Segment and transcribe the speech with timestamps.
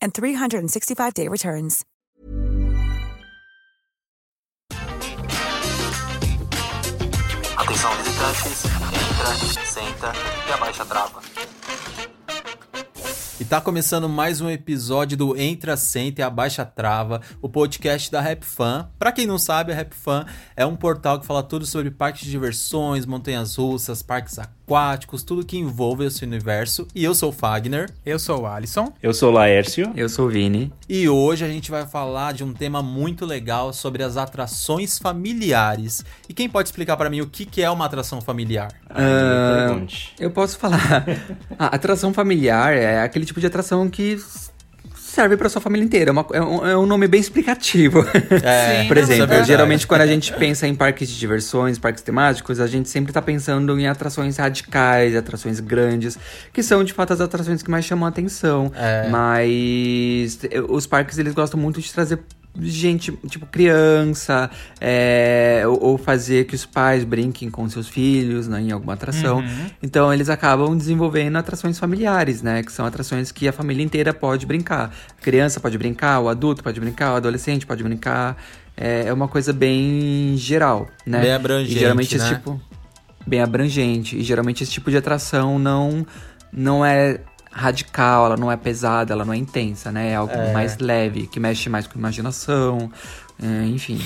[0.00, 1.84] and 365-day returns.
[7.56, 10.12] Atenção visitantes, entra, senta
[10.48, 11.22] e abaixa a trava.
[13.40, 18.20] E tá começando mais um episódio do Entra, Senta e Abaixa Trava, o podcast da
[18.20, 18.90] Rap Fan.
[18.98, 20.26] Pra quem não sabe, a Rap Fan
[20.56, 24.57] é um portal que fala tudo sobre parques de diversões, montanhas russas, parques aquáticos,
[25.24, 26.86] tudo que envolve esse universo.
[26.94, 27.90] E eu sou o Fagner.
[28.04, 28.92] Eu sou o Alisson.
[29.02, 29.90] Eu sou o Laércio.
[29.96, 30.70] Eu sou o Vini.
[30.86, 36.04] E hoje a gente vai falar de um tema muito legal sobre as atrações familiares.
[36.28, 38.70] E quem pode explicar para mim o que, que é uma atração familiar?
[38.90, 39.74] Ah,
[40.20, 41.04] eu posso falar.
[41.58, 44.18] a atração familiar é aquele tipo de atração que
[45.18, 46.10] serve para sua família inteira.
[46.10, 48.04] É, uma, é, um, é, um, nome bem explicativo.
[48.42, 52.60] É, Por exemplo, é geralmente quando a gente pensa em parques de diversões, parques temáticos,
[52.60, 56.18] a gente sempre está pensando em atrações radicais, atrações grandes,
[56.52, 58.70] que são de fato as atrações que mais chamam a atenção.
[58.76, 59.08] É.
[59.08, 62.20] Mas os parques eles gostam muito de trazer
[62.60, 68.60] gente, tipo, criança, é, ou, ou, fazer que os pais brinquem com seus filhos né,
[68.60, 69.38] em alguma atração.
[69.38, 69.66] Uhum.
[69.82, 72.62] Então eles acabam desenvolvendo atrações familiares, né?
[72.62, 74.94] Que são atrações que a família inteira pode brincar.
[75.18, 78.36] A criança pode brincar, o adulto pode brincar, o adolescente pode brincar.
[78.76, 81.20] É, é uma coisa bem geral, né?
[81.20, 82.24] Bem abrangente, e geralmente né?
[82.24, 82.60] esse tipo
[83.26, 84.16] bem abrangente.
[84.16, 86.06] E geralmente esse tipo de atração não
[86.52, 87.20] não é
[87.58, 90.10] radical, ela não é pesada, ela não é intensa, né?
[90.10, 90.52] É algo é.
[90.52, 92.90] mais leve, que mexe mais com imaginação,
[93.42, 94.00] é, enfim.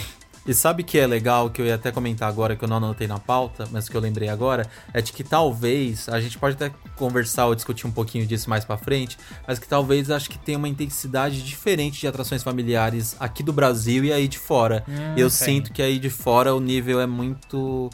[0.45, 3.07] E sabe que é legal, que eu ia até comentar agora, que eu não anotei
[3.07, 6.75] na pauta, mas que eu lembrei agora, é de que talvez, a gente pode até
[6.97, 10.57] conversar ou discutir um pouquinho disso mais pra frente, mas que talvez acho que tem
[10.57, 14.83] uma intensidade diferente de atrações familiares aqui do Brasil e aí de fora.
[14.89, 17.89] Hum, eu sinto que aí de fora o nível é muito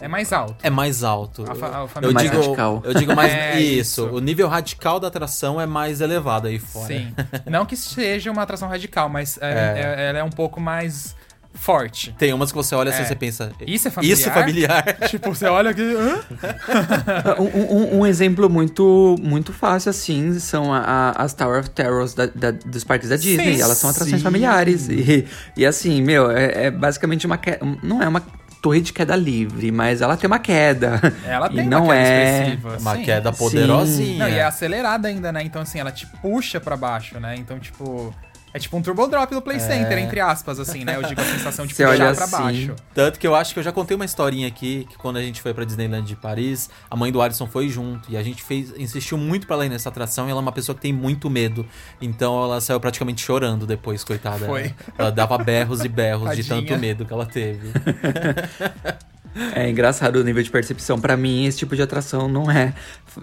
[0.00, 0.56] é mais alto.
[0.62, 1.44] É mais alto.
[1.46, 2.82] A, a eu mais digo, radical.
[2.84, 4.06] Eu digo mais é isso.
[4.06, 4.14] isso.
[4.14, 6.86] O nível radical da atração é mais elevado aí fora.
[6.86, 7.14] Sim.
[7.46, 10.02] Não que seja uma atração radical, mas é, é.
[10.02, 11.14] é ela é um pouco mais
[11.52, 12.14] forte.
[12.18, 13.08] Tem umas que você olha assim e é.
[13.08, 13.52] você pensa.
[13.66, 14.18] Isso é familiar?
[14.18, 14.98] Isso é familiar.
[15.08, 15.82] tipo, você olha aqui.
[17.38, 22.14] um, um, um, exemplo muito, muito fácil, assim, são a, a, as Tower of Terrors
[22.14, 23.56] da, da, dos parques da Disney.
[23.56, 24.22] Sim, Elas são atrações sim.
[24.22, 24.88] familiares.
[24.88, 27.38] E, e assim, meu, é, é basicamente uma.
[27.82, 28.22] Não é uma
[28.60, 31.00] torre de queda livre, mas ela tem uma queda.
[31.24, 32.76] Ela tem e não uma queda é expressiva.
[32.78, 33.02] Uma sim.
[33.02, 34.18] queda poderosinha.
[34.18, 35.42] Não, e é acelerada ainda, né?
[35.42, 37.34] Então, assim, ela te puxa para baixo, né?
[37.36, 38.14] Então, tipo.
[38.52, 39.60] É tipo um turbo drop do Play é.
[39.60, 40.96] Center, entre aspas, assim, né?
[40.96, 42.30] Eu digo a sensação de puxar pra assim.
[42.30, 42.76] baixo.
[42.92, 45.40] Tanto que eu acho que eu já contei uma historinha aqui, que quando a gente
[45.40, 48.10] foi pra Disneyland de Paris, a mãe do Alisson foi junto.
[48.10, 50.52] E a gente fez, insistiu muito pra ela ir nessa atração e ela é uma
[50.52, 51.64] pessoa que tem muito medo.
[52.00, 54.46] Então ela saiu praticamente chorando depois, coitada.
[54.46, 54.62] Foi.
[54.62, 57.70] Ela, ela dava berros e berros de tanto medo que ela teve.
[59.54, 61.00] É engraçado o nível de percepção.
[61.00, 62.74] Para mim, esse tipo de atração não é,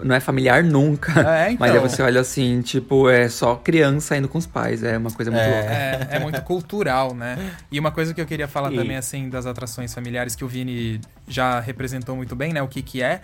[0.02, 1.12] não é familiar nunca.
[1.20, 1.56] É, então.
[1.60, 4.82] Mas aí você olha assim, tipo, é só criança indo com os pais.
[4.82, 5.72] É uma coisa muito é, louca.
[5.72, 7.52] É, é, muito cultural, né?
[7.70, 8.76] E uma coisa que eu queria falar e...
[8.76, 12.62] também, assim, das atrações familiares que o Vini já representou muito bem, né?
[12.62, 13.20] O que que é,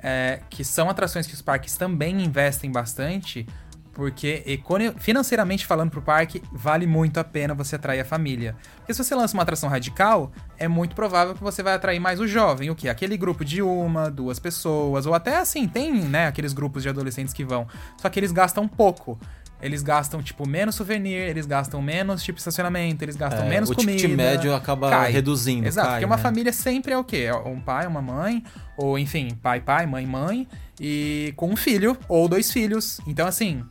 [0.00, 3.46] é que são atrações que os parques também investem bastante
[3.98, 4.44] Porque
[4.98, 8.54] financeiramente falando pro parque, vale muito a pena você atrair a família.
[8.76, 12.20] Porque se você lança uma atração radical, é muito provável que você vai atrair mais
[12.20, 12.88] o jovem, o que?
[12.88, 17.34] Aquele grupo de uma, duas pessoas, ou até assim, tem, né, aqueles grupos de adolescentes
[17.34, 17.66] que vão.
[18.00, 19.18] Só que eles gastam pouco.
[19.60, 23.74] Eles gastam, tipo, menos souvenir, eles gastam menos, tipo, estacionamento, eles gastam é, menos o
[23.74, 23.94] comida.
[23.94, 25.10] O ticket médio acaba cai.
[25.10, 25.66] reduzindo.
[25.66, 26.22] Exato, cai, porque uma né?
[26.22, 27.24] família sempre é o quê?
[27.26, 28.44] É um pai, uma mãe,
[28.76, 30.46] ou enfim, pai, pai, mãe, mãe,
[30.80, 33.00] e com um filho, ou dois filhos.
[33.04, 33.64] Então, assim,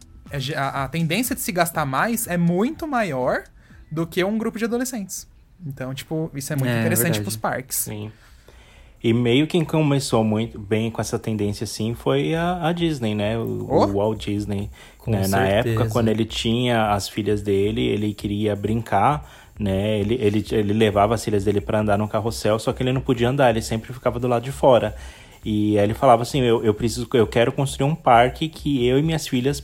[0.55, 3.43] a, a tendência de se gastar mais é muito maior
[3.91, 5.27] do que um grupo de adolescentes.
[5.65, 7.77] Então, tipo, isso é muito é, interessante é pros parques.
[7.77, 8.11] Sim.
[9.03, 13.37] E meio que começou muito bem com essa tendência assim foi a, a Disney, né?
[13.37, 13.85] O, oh.
[13.85, 14.69] o Walt Disney.
[15.05, 15.27] Né?
[15.27, 19.25] Na época, quando ele tinha as filhas dele, ele queria brincar,
[19.57, 19.99] né?
[19.99, 23.01] Ele, ele, ele levava as filhas dele para andar no carrossel, só que ele não
[23.01, 24.95] podia andar, ele sempre ficava do lado de fora.
[25.43, 28.99] E aí ele falava assim, eu, eu preciso, eu quero construir um parque que eu
[28.99, 29.63] e minhas filhas,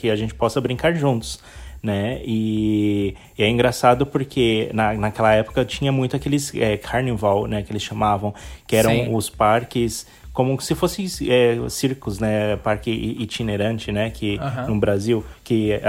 [0.00, 1.40] que a gente possa brincar juntos
[1.84, 2.22] né?
[2.24, 7.62] E, e, é engraçado porque na, naquela época tinha muito aqueles é, carnival, né?
[7.62, 8.34] Que eles chamavam,
[8.66, 9.14] que eram Sim.
[9.14, 12.56] os parques como se fossem é, circos, né?
[12.56, 14.10] Parque itinerante, né?
[14.10, 14.36] Que
[14.66, 15.80] no Brasil, que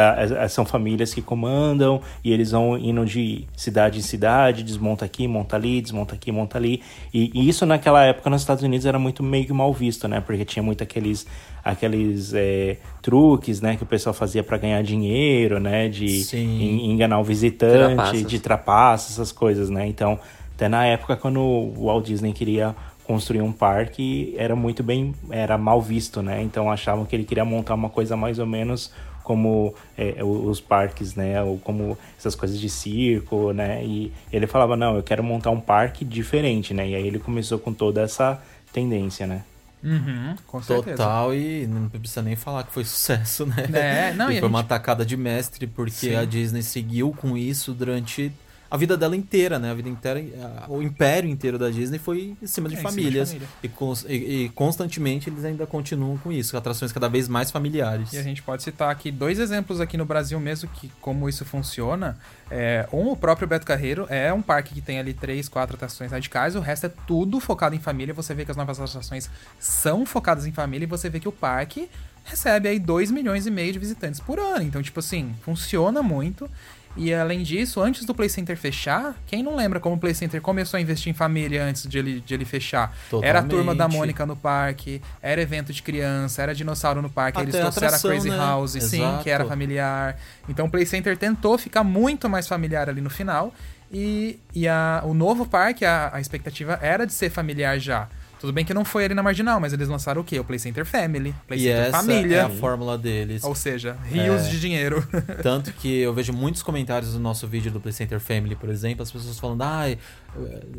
[0.49, 5.55] são famílias que comandam e eles vão indo de cidade em cidade, desmonta aqui, monta
[5.55, 6.83] ali, desmonta aqui, monta ali.
[7.11, 10.21] E, e, isso naquela época nos Estados Unidos era muito meio que mal visto, né?
[10.21, 11.25] Porque tinha muito aqueles
[11.63, 13.75] aqueles é, truques, né?
[13.75, 15.89] Que o pessoal fazia para ganhar dinheiro, né?
[15.89, 18.25] De enganar o visitante, trapaças.
[18.27, 19.87] de trapaças, essas coisas, né?
[19.87, 20.19] Então,
[20.53, 22.75] até na época quando o Walt Disney queria
[23.05, 27.45] construir um parque era muito bem era mal visto né então achavam que ele queria
[27.45, 28.91] montar uma coisa mais ou menos
[29.23, 34.75] como é, os parques né ou como essas coisas de circo né e ele falava
[34.75, 38.41] não eu quero montar um parque diferente né e aí ele começou com toda essa
[38.73, 39.43] tendência né
[39.83, 40.97] Uhum, com certeza.
[40.97, 43.67] Total, e não precisa nem falar que foi sucesso, né?
[43.71, 44.45] É, não, e, foi gente...
[44.45, 46.15] uma tacada de mestre, porque Sim.
[46.15, 48.33] a Disney seguiu com isso durante
[48.69, 49.71] a vida dela inteira, né?
[49.71, 50.23] A vida inteira,
[50.67, 53.29] o império inteiro da Disney foi em cima de é, famílias.
[53.29, 54.05] Cima de família.
[54.07, 58.13] e, e, e, constantemente eles ainda continuam com isso, atrações cada vez mais familiares.
[58.13, 61.45] E a gente pode citar aqui dois exemplos aqui no Brasil mesmo que como isso
[61.45, 62.17] funciona.
[62.49, 66.11] É, um, o próprio Beto Carreiro é um parque que tem ali três, quatro atrações
[66.11, 68.13] radicais, o resto é tudo focado em família.
[68.13, 69.29] Você vê que as novas atrações
[69.59, 71.89] são focadas em família e você vê que o parque
[72.25, 74.63] recebe aí 2 milhões e meio de visitantes por ano.
[74.63, 76.49] Então, tipo assim, funciona muito.
[76.97, 80.41] E além disso, antes do Play Center fechar, quem não lembra como o Play Center
[80.41, 82.95] começou a investir em família antes de ele, de ele fechar?
[83.09, 83.29] Totalmente.
[83.29, 87.39] Era a turma da Mônica no parque, era evento de criança, era dinossauro no parque,
[87.39, 88.37] Até eles trouxeram a Crazy né?
[88.37, 89.17] House, Exato.
[89.17, 90.17] sim, que era familiar.
[90.47, 93.53] Então o Play Center tentou ficar muito mais familiar ali no final.
[93.91, 98.07] E, e a, o novo parque, a, a expectativa era de ser familiar já.
[98.39, 100.39] Tudo bem que não foi ali na Marginal, mas eles lançaram o quê?
[100.39, 102.37] O Play Center Family, Play e Center essa Família.
[102.37, 103.43] é a fórmula deles.
[103.43, 104.49] Ou seja, rios é...
[104.49, 105.05] de dinheiro.
[105.41, 109.03] Tanto que eu vejo muitos comentários no nosso vídeo do Play Center Family, por exemplo,
[109.03, 109.97] as pessoas falando, ai,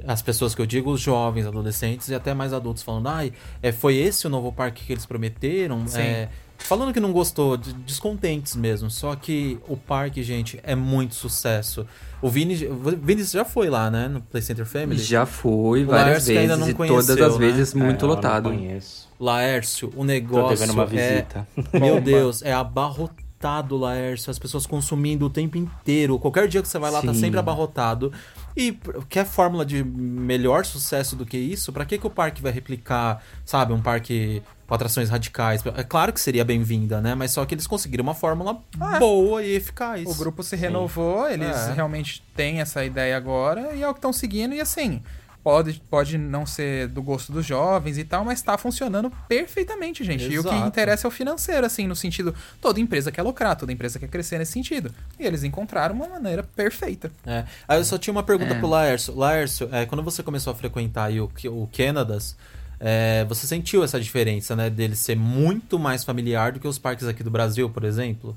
[0.06, 3.32] as pessoas que eu digo, os jovens, adolescentes e até mais adultos falando, ai,
[3.62, 5.86] é, foi esse o novo parque que eles prometeram?
[5.86, 6.00] Sim.
[6.00, 8.90] É, Falando que não gostou, descontentes mesmo.
[8.90, 11.86] Só que o parque, gente, é muito sucesso.
[12.20, 12.56] O Vini,
[13.02, 14.08] Vini já foi lá, né?
[14.08, 15.00] No Play Center Family?
[15.00, 16.42] Já foi várias vezes.
[16.42, 17.46] Ainda não e conheceu, todas as né?
[17.46, 18.48] vezes muito é, lotado.
[18.48, 19.08] Eu não conheço.
[19.18, 20.66] Laércio, o negócio.
[20.66, 21.46] Tô uma visita.
[21.72, 24.30] É, meu Deus, é abarrotado, Laércio.
[24.30, 26.18] As pessoas consumindo o tempo inteiro.
[26.18, 27.14] Qualquer dia que você vai lá, tá Sim.
[27.14, 28.12] tá sempre abarrotado.
[28.56, 28.78] E
[29.10, 31.72] quer fórmula de melhor sucesso do que isso?
[31.72, 35.62] Para que, que o parque vai replicar, sabe, um parque com atrações radicais?
[35.76, 37.14] É claro que seria bem-vinda, né?
[37.14, 40.08] Mas só que eles conseguiram uma fórmula ah, boa e eficaz.
[40.08, 41.34] O grupo se renovou, Sim.
[41.34, 41.72] eles é.
[41.74, 44.54] realmente têm essa ideia agora e é o que estão seguindo.
[44.54, 45.02] E assim,
[45.46, 50.24] pode, pode não ser do gosto dos jovens e tal, mas está funcionando perfeitamente, gente.
[50.24, 50.34] Exato.
[50.34, 53.72] E o que interessa é o financeiro, assim, no sentido, toda empresa quer lucrar, toda
[53.72, 54.92] empresa quer crescer nesse sentido.
[55.20, 57.12] E eles encontraram uma maneira perfeita.
[57.24, 57.44] É.
[57.68, 58.58] Aí eu só tinha uma pergunta é.
[58.58, 59.14] pro Laércio.
[59.14, 62.36] Laércio, é, quando você começou a frequentar o, o Canadas,
[62.80, 67.06] é, você sentiu essa diferença, né, dele ser muito mais familiar do que os parques
[67.06, 68.36] aqui do Brasil, por exemplo?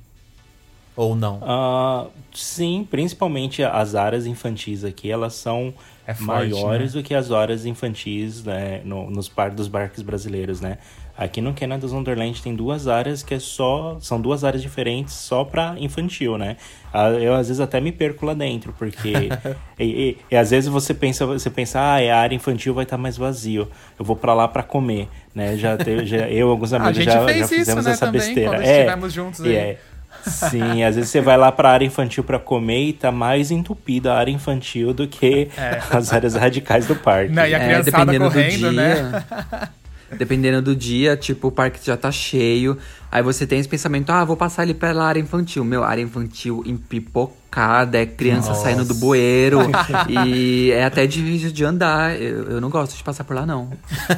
[1.00, 1.38] Ou não?
[1.38, 5.74] Uh, sim, principalmente as áreas infantis aqui, elas são
[6.06, 7.02] é forte, maiores né?
[7.02, 10.78] do que as horas infantis né, no, nos parques dos barcos brasileiros, né?
[11.18, 15.46] Aqui no Canada's Wonderland tem duas áreas que é só são duas áreas diferentes só
[15.46, 16.58] para infantil, né?
[16.94, 19.30] Ah, eu às vezes até me perco lá dentro porque
[19.80, 22.98] e, e, e, às vezes você pensa você pensa ah a área infantil vai estar
[22.98, 25.56] tá mais vazio, eu vou para lá para comer, né?
[25.56, 28.50] Já, te, já eu alguns amigos já, já fizemos isso, né, essa também, besteira.
[28.50, 29.78] Quando é, estivemos juntos aí.
[30.30, 33.12] É, Sim, às vezes você vai lá para a área infantil para comer e tá
[33.12, 35.82] mais entupida a área infantil do que é.
[35.90, 37.34] as áreas radicais do parque.
[37.34, 39.24] Não, e a é, criançada correndo, do né?
[40.18, 42.78] Dependendo do dia, tipo, o parque já tá cheio.
[43.12, 45.64] Aí você tem esse pensamento, ah, vou passar ali pela área infantil.
[45.64, 48.64] Meu, área infantil empipocada, é criança Nossa.
[48.64, 49.60] saindo do bueiro.
[50.26, 52.20] e é até difícil de andar.
[52.20, 53.70] Eu, eu não gosto de passar por lá, não.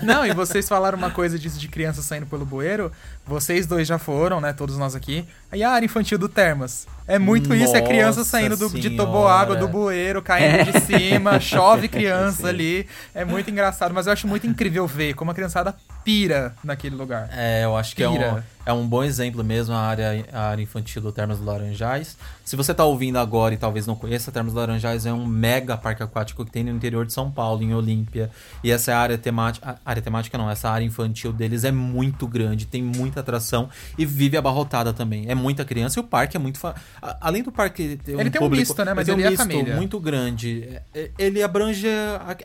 [0.01, 2.91] Não, e vocês falaram uma coisa disso de criança saindo pelo bueiro.
[3.25, 4.51] Vocês dois já foram, né?
[4.51, 5.25] Todos nós aqui.
[5.51, 6.87] Aí a área infantil do Termas.
[7.07, 10.63] É muito Nossa isso, é criança saindo do, de toboágua do bueiro, caindo é.
[10.63, 12.87] de cima, chove criança ali.
[13.13, 15.75] É muito engraçado, mas eu acho muito incrível ver como a criançada
[16.05, 17.29] pira naquele lugar.
[17.33, 20.63] É, eu acho que é um, é um bom exemplo mesmo a área, a área
[20.63, 22.17] infantil do Termas Laranjais.
[22.45, 26.03] Se você está ouvindo agora e talvez não conheça, Termas Laranjais é um mega parque
[26.03, 28.29] aquático que tem no interior de São Paulo, em Olímpia.
[28.63, 32.81] E essa área temática, área temática não, essa área infantil deles é muito grande, tem
[32.81, 35.29] muita atração e vive abarrotada também.
[35.29, 36.57] É muita criança e o parque é muito.
[36.57, 36.75] Fa...
[37.19, 38.93] Além do parque ter um Ele tem público, um misto, né?
[38.93, 39.75] Mas ele, é um misto família.
[39.75, 40.81] muito grande.
[40.93, 41.87] É, ele abrange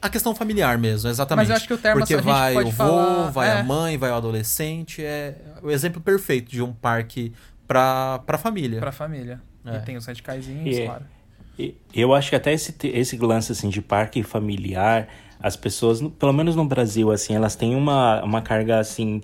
[0.00, 1.48] a questão familiar mesmo, exatamente.
[1.48, 3.60] Mas eu acho que o Termas Porque vai o vô, vai é.
[3.60, 5.02] a mãe, vai o adolescente.
[5.02, 7.32] É o exemplo perfeito de um parque
[7.66, 8.80] pra, pra família.
[8.80, 9.40] Pra família.
[9.64, 9.76] É.
[9.76, 11.04] E tem os radicaizinhos, claro.
[11.58, 15.08] E, eu acho que até esse, esse lance assim, de parque familiar,
[15.40, 19.22] as pessoas, pelo menos no Brasil, assim, elas têm uma, uma carga assim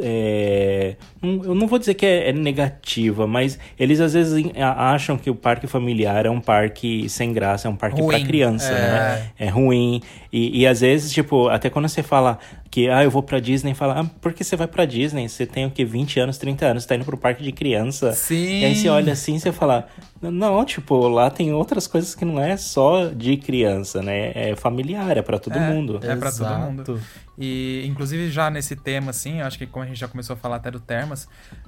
[0.00, 5.28] é, eu não vou dizer que é, é, negativa, mas eles às vezes acham que
[5.28, 8.74] o parque familiar é um parque sem graça, é um parque para criança, é.
[8.74, 9.30] né?
[9.38, 10.00] É ruim.
[10.32, 12.38] E, e às vezes, tipo, até quando você fala
[12.70, 15.28] que ah, eu vou pra Disney, fala, ah, por que você vai pra Disney?
[15.28, 18.12] Você tem o que, 20 anos, 30 anos, você tá indo pro parque de criança.
[18.12, 18.60] Sim.
[18.60, 19.88] E aí você olha assim e você fala,
[20.20, 24.32] não, tipo, lá tem outras coisas que não é só de criança, né?
[24.34, 25.98] É familiar, é para todo é, mundo.
[26.02, 27.00] É para todo mundo.
[27.40, 30.56] E, inclusive, já nesse tema, assim, acho que como a gente já começou a falar
[30.56, 30.80] até do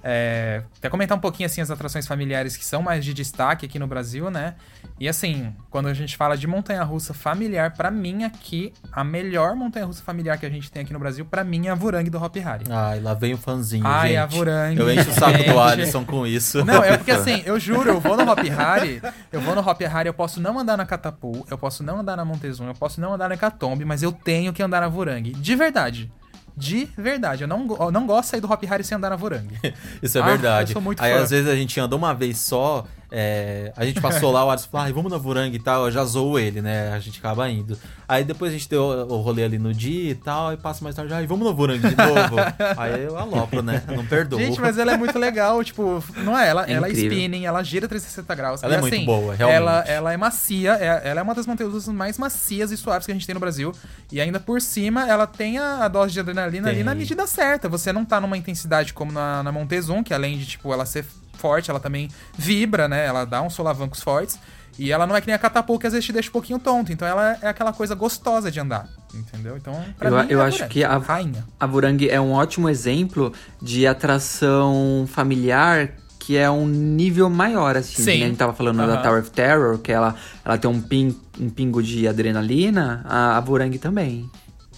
[0.02, 3.78] É, até comentar um pouquinho, assim, as atrações familiares que são mais de destaque aqui
[3.78, 4.54] no Brasil, né?
[4.98, 10.02] E, assim, quando a gente fala de montanha-russa familiar, para mim, aqui, a melhor montanha-russa
[10.02, 12.36] familiar que a gente tem aqui no Brasil, para mim, é a Vurangue do Hop
[12.36, 12.64] Harry.
[12.70, 14.18] Ai, lá vem o fãzinho, Ai, gente.
[14.18, 14.80] a Vurangue.
[14.80, 16.64] Eu encho o saco do Alisson com isso.
[16.64, 19.00] Não, é porque, assim, eu juro, eu vou no Hop Harry,
[19.32, 22.16] eu vou no Hop Harry, eu posso não andar na Catapult, eu posso não andar
[22.16, 25.32] na Montezum, eu posso não andar na Catombe, mas eu tenho que andar na Vurangue.
[25.32, 26.10] De verdade.
[26.60, 27.42] De verdade.
[27.42, 29.58] Eu não, eu não gosto de sair do Hop Harry sem andar na Vorangue.
[30.02, 30.74] Isso é ah, verdade.
[30.98, 31.22] Aí fã.
[31.22, 34.68] às vezes a gente anda uma vez só é, a gente passou lá, o Alisson
[34.70, 36.92] falou, ah, vamos na Vorang e tal, eu já zoou ele, né?
[36.92, 37.76] A gente acaba indo.
[38.08, 40.94] Aí depois a gente deu o rolê ali no dia e tal, e passa mais
[40.94, 42.36] tarde, ah, vamos na Vorang de novo.
[42.78, 43.82] aí eu alopro, né?
[43.88, 44.38] Não perdoo.
[44.38, 46.48] Gente, mas ela é muito legal, tipo, não é?
[46.48, 48.62] Ela é, ela é spinning, ela gira 360 graus.
[48.62, 49.56] Ela e, é assim, muito boa, realmente.
[49.56, 53.12] Ela, ela é macia, é, ela é uma das montanhas mais macias e suaves que
[53.12, 53.72] a gente tem no Brasil.
[54.12, 56.76] E ainda por cima, ela tem a, a dose de adrenalina tem.
[56.76, 57.68] ali na medida certa.
[57.68, 61.04] Você não tá numa intensidade como na, na Montezum, que além de, tipo, ela ser
[61.40, 63.06] forte, ela também vibra, né?
[63.06, 64.38] Ela dá uns solavancos fortes.
[64.78, 66.58] E ela não é que nem a catapulta que às vezes te deixa um pouquinho
[66.58, 66.92] tonto.
[66.92, 68.88] Então ela é aquela coisa gostosa de andar.
[69.12, 69.56] Entendeu?
[69.56, 71.44] Então, pra eu, mim, eu é acho que a, rainha.
[71.58, 78.02] a Burang é um ótimo exemplo de atração familiar que é um nível maior, assim.
[78.02, 78.18] Sim.
[78.20, 78.24] Né?
[78.24, 78.86] A gente tava falando uhum.
[78.86, 83.38] da Tower of Terror, que ela, ela tem um, ping, um pingo de adrenalina, a,
[83.38, 84.30] a também.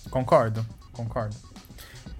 [0.08, 1.36] Concordo, concordo.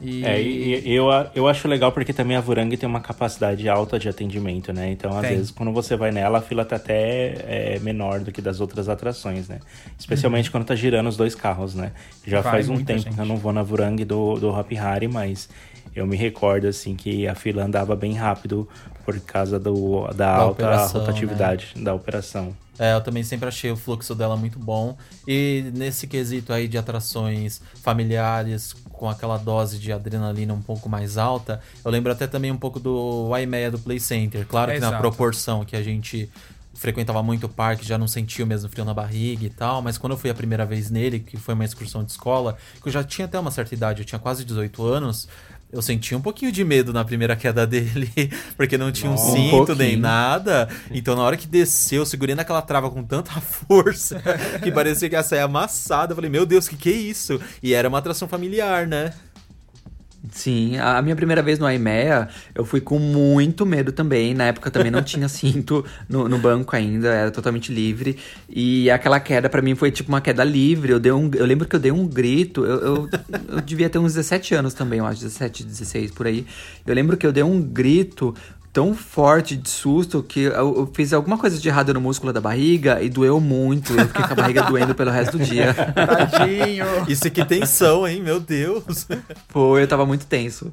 [0.03, 0.25] E...
[0.25, 4.09] É, e eu, eu acho legal porque também a Vurangue tem uma capacidade alta de
[4.09, 4.91] atendimento, né?
[4.91, 5.37] Então, às tem.
[5.37, 8.89] vezes, quando você vai nela, a fila tá até é, menor do que das outras
[8.89, 9.61] atrações, né?
[9.97, 10.53] Especialmente uhum.
[10.53, 11.93] quando tá girando os dois carros, né?
[12.27, 13.15] Já vai faz um tempo gente.
[13.15, 15.49] que eu não vou na Vurangue do, do Hop Hari, mas
[15.95, 18.69] eu me recordo, assim, que a fila andava bem rápido
[19.05, 21.85] por causa do, da, da alta rotatividade né?
[21.85, 22.55] da operação.
[22.79, 24.97] É, eu também sempre achei o fluxo dela muito bom.
[25.29, 31.19] E nesse quesito aí de atrações familiares, com aquela dose de adrenalina um pouco mais
[31.19, 34.47] alta, eu lembro até também um pouco do Waimea do Play Center.
[34.47, 34.95] Claro é que exato.
[34.95, 36.31] na proporção que a gente
[36.75, 39.99] frequentava muito o parque, já não sentia o mesmo frio na barriga e tal, mas
[39.99, 42.93] quando eu fui a primeira vez nele, que foi uma excursão de escola, que eu
[42.93, 45.29] já tinha até uma certa idade, eu tinha quase 18 anos,
[45.73, 48.11] eu senti um pouquinho de medo na primeira queda dele,
[48.59, 50.69] porque não tinha um cinto um nem nada.
[50.91, 54.23] Então, na hora que desceu, eu segurei naquela trava com tanta força
[54.63, 56.13] que parecia que ia sair amassada.
[56.13, 57.41] Eu falei, meu Deus, que que é isso?
[57.63, 59.15] E era uma atração familiar, né?
[60.31, 64.35] Sim, a minha primeira vez no IMEA, eu fui com muito medo também.
[64.35, 68.17] Na época também não tinha cinto no, no, banco ainda, era totalmente livre.
[68.49, 70.93] E aquela queda para mim foi tipo uma queda livre.
[70.93, 72.65] Eu, dei um, eu lembro que eu dei um grito.
[72.65, 73.09] Eu, eu,
[73.49, 76.47] eu devia ter uns 17 anos também, eu acho, 17, 16 por aí.
[76.87, 78.33] Eu lembro que eu dei um grito
[78.73, 82.41] tão forte de susto que eu, eu, fiz alguma coisa de errado no músculo da
[82.41, 83.93] barriga e doeu muito.
[83.93, 85.75] Eu fiquei com a barriga doendo pelo resto do dia.
[85.75, 86.87] Tadinho!
[87.07, 88.23] Isso aqui tensão, hein?
[88.23, 89.07] Meu Deus!
[89.49, 90.73] Foi, eu tava muito tenso.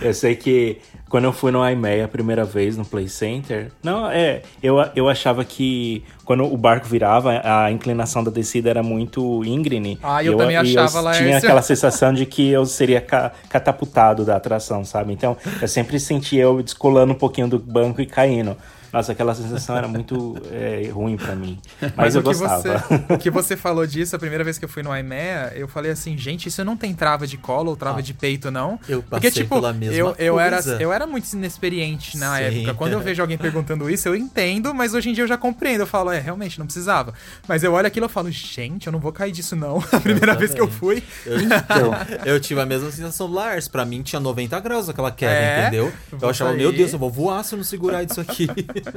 [0.00, 0.78] Eu sei que
[1.10, 5.08] quando eu fui no IMEA a primeira vez no Play Center, não, é, eu, eu
[5.08, 9.98] achava que quando o barco virava, a inclinação da descida era muito íngreme.
[10.04, 13.32] Ah, eu, eu também achava eu lá tinha aquela sensação de que eu seria ca
[13.48, 15.12] catapultado da atração, sabe?
[15.12, 18.56] Então, eu sempre sentia eu descolando um pouquinho do banco e caindo.
[18.92, 21.58] Nossa, aquela sensação era muito é, ruim para mim.
[21.80, 22.60] Mas, Mas eu gostava.
[22.60, 25.68] Você, o que você falou disso, a primeira vez que eu fui no IMEA, eu
[25.68, 28.78] falei assim, gente, isso não tem trava de colo ou trava ah, de peito, não?
[28.88, 30.72] Eu passei Porque, tipo, pela mesma eu, eu coisa.
[30.74, 32.42] Era, eu era muito inexperiente na Sim.
[32.42, 32.74] época.
[32.74, 35.82] Quando eu vejo alguém perguntando isso, eu entendo, mas hoje em dia eu já compreendo.
[35.82, 37.14] Eu falo, é, realmente, não precisava.
[37.46, 39.78] Mas eu olho aquilo e falo, gente, eu não vou cair disso, não.
[39.92, 41.02] A primeira vez que eu fui.
[41.24, 41.92] Eu, então,
[42.24, 43.68] eu tive a mesma sensação do Lars.
[43.68, 45.92] Pra mim tinha 90 graus aquela queda, é, entendeu?
[46.20, 48.46] Eu achava, meu Deus, eu vou voar se eu não segurar isso aqui.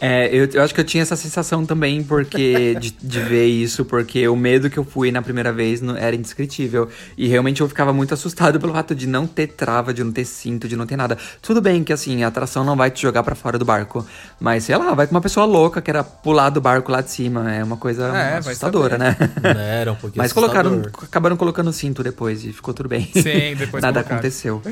[0.00, 3.84] É, eu, eu, acho que eu tinha essa sensação também porque de, de, ver isso,
[3.84, 6.88] porque o medo que eu fui na primeira vez não, era indescritível.
[7.18, 10.24] E realmente eu ficava muito assustado pelo fato de não ter trava, de não ter
[10.24, 11.18] cinto, de não ter nada.
[11.42, 14.06] Tudo bem que assim, a atração não vai te jogar para fora do barco.
[14.38, 17.10] Mas sei lá, vai com uma pessoa louca que era pular do barco lá de
[17.10, 17.52] cima.
[17.52, 19.16] É uma coisa é, assustadora, né?
[19.42, 23.10] É, era um pouquinho Mas colocaram, acabaram colocando o cinto depois e ficou tudo bem.
[23.12, 24.62] Sim, depois Nada aconteceu.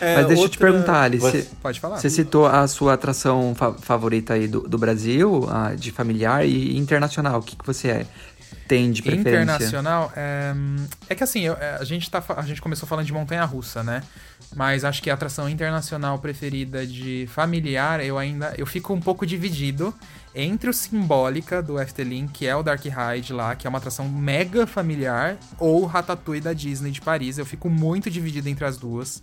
[0.00, 0.44] É, Mas deixa outra...
[0.44, 1.22] eu te perguntar, Alice.
[1.22, 1.48] Você...
[1.60, 1.98] Pode falar.
[1.98, 7.40] Você citou a sua atração fa favorita aí do, do Brasil, de familiar e internacional.
[7.40, 8.06] O que, que você é?
[8.68, 9.42] tem de preferência?
[9.42, 10.54] Internacional, é,
[11.08, 14.02] é que assim, eu, é, a, gente tá, a gente começou falando de montanha-russa, né?
[14.54, 19.26] Mas acho que a atração internacional preferida de familiar, eu ainda eu fico um pouco
[19.26, 19.92] dividido
[20.34, 24.08] entre o Simbólica do Efteling, que é o Dark Ride lá, que é uma atração
[24.08, 27.38] mega familiar, ou Ratatouille da Disney de Paris.
[27.38, 29.22] Eu fico muito dividido entre as duas.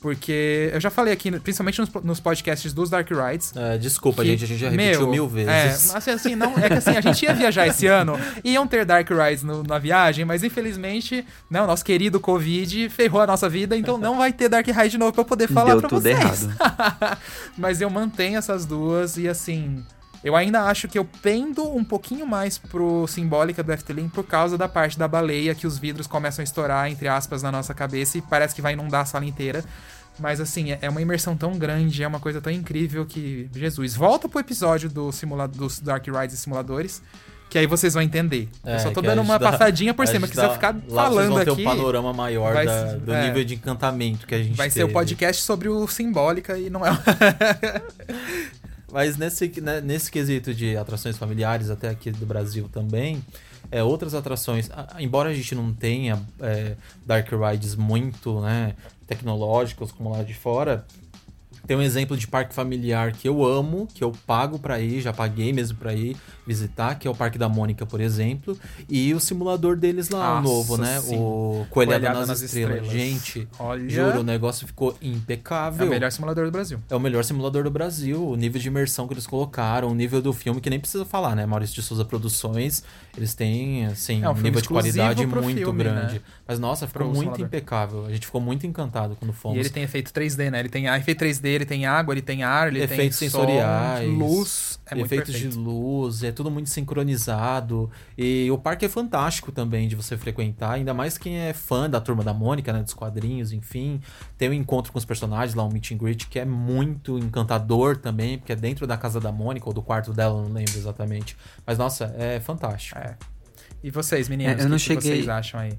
[0.00, 3.52] Porque eu já falei aqui, principalmente nos, nos podcasts dos Dark Rides.
[3.54, 5.90] É, desculpa, que, gente, a gente já repetiu meu, mil vezes.
[5.90, 8.86] É, assim, assim, não, é que assim, a gente ia viajar esse ano, iam ter
[8.86, 13.46] Dark Rides no, na viagem, mas infelizmente, né, o nosso querido Covid ferrou a nossa
[13.46, 15.88] vida, então não vai ter Dark Ride de novo pra eu poder falar Deu pra
[15.90, 16.16] tudo vocês.
[16.18, 17.18] errado.
[17.58, 19.84] mas eu mantenho essas duas e assim.
[20.22, 24.58] Eu ainda acho que eu pendo um pouquinho mais pro Simbólica do Efteling por causa
[24.58, 28.18] da parte da baleia, que os vidros começam a estourar, entre aspas, na nossa cabeça
[28.18, 29.64] e parece que vai inundar a sala inteira.
[30.18, 33.48] Mas assim, é uma imersão tão grande, é uma coisa tão incrível que.
[33.54, 37.02] Jesus, volta pro episódio do simula dos Dark Rides e simuladores.
[37.48, 38.48] Que aí vocês vão entender.
[38.64, 41.04] É, eu só tô dando uma dá, passadinha por cima, que se eu ficar lá
[41.04, 44.36] falando vocês vão ter um panorama maior vai, da, do é, nível de encantamento que
[44.36, 44.74] a gente Vai teve.
[44.74, 46.90] ser o podcast sobre o Simbólica e não é.
[48.92, 53.22] Mas nesse, né, nesse quesito de atrações familiares, até aqui do Brasil também,
[53.70, 56.74] é, outras atrações, embora a gente não tenha é,
[57.06, 58.74] Dark Rides muito né,
[59.06, 60.84] tecnológicos como lá de fora,
[61.66, 65.12] tem um exemplo de parque familiar que eu amo, que eu pago para ir, já
[65.12, 66.16] paguei mesmo para ir
[66.50, 68.58] visitar, que é o Parque da Mônica, por exemplo,
[68.88, 71.00] e o simulador deles lá, Nossa, o novo, né?
[71.00, 71.16] Sim.
[71.16, 72.82] O Coelhada, Coelhada nas, nas estrelas.
[72.82, 72.92] estrelas.
[72.92, 73.88] Gente, Olha...
[73.88, 75.86] juro, o negócio ficou impecável.
[75.86, 76.80] É o melhor simulador do Brasil.
[76.90, 78.28] É o melhor simulador do Brasil.
[78.28, 81.36] O nível de imersão que eles colocaram, o nível do filme, que nem precisa falar,
[81.36, 81.46] né?
[81.46, 82.82] Maurício de Souza Produções,
[83.16, 86.14] eles têm, assim, é um nível de qualidade muito filme, grande.
[86.14, 86.20] Né?
[86.46, 87.46] Mas, nossa, ficou Pro muito simulador.
[87.46, 88.06] impecável.
[88.06, 89.56] A gente ficou muito encantado quando fomos.
[89.56, 90.58] E ele tem efeito 3D, né?
[90.60, 94.18] Ele tem efeito 3D, ele tem água, ele tem ar, ele efeitos tem sensoriais, som,
[94.18, 94.80] luz.
[94.90, 97.90] É efeitos de luz, é tudo muito sincronizado.
[98.16, 102.00] E o parque é fantástico também de você frequentar, ainda mais quem é fã da
[102.00, 102.82] Turma da Mônica, né?
[102.82, 104.00] Dos quadrinhos, enfim.
[104.38, 107.98] Tem um encontro com os personagens lá, um meet and greet, que é muito encantador
[107.98, 111.36] também, porque é dentro da casa da Mônica, ou do quarto dela, não lembro exatamente.
[111.66, 112.98] Mas, nossa, é fantástico.
[112.98, 113.16] É.
[113.82, 115.02] E vocês, meninos, é, eu não que, cheguei...
[115.02, 115.78] que vocês acham aí?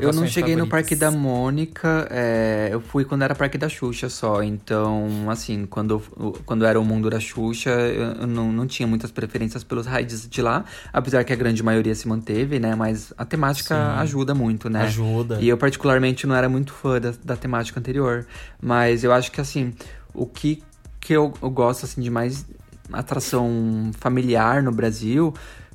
[0.00, 0.58] Eu não cheguei favoritas.
[0.58, 4.42] no Parque da Mônica, é, eu fui quando era Parque da Xuxa só.
[4.42, 6.00] Então, assim, quando,
[6.44, 10.42] quando era o mundo da Xuxa, eu não, não tinha muitas preferências pelos rides de
[10.42, 10.64] lá.
[10.92, 12.74] Apesar que a grande maioria se manteve, né?
[12.74, 14.82] Mas a temática Sim, ajuda muito, né?
[14.82, 15.38] Ajuda.
[15.40, 18.26] E eu, particularmente, não era muito fã da, da temática anterior.
[18.60, 19.72] Mas eu acho que, assim,
[20.12, 20.62] o que,
[21.00, 22.44] que eu, eu gosto, assim, de mais
[22.92, 25.32] atração familiar no Brasil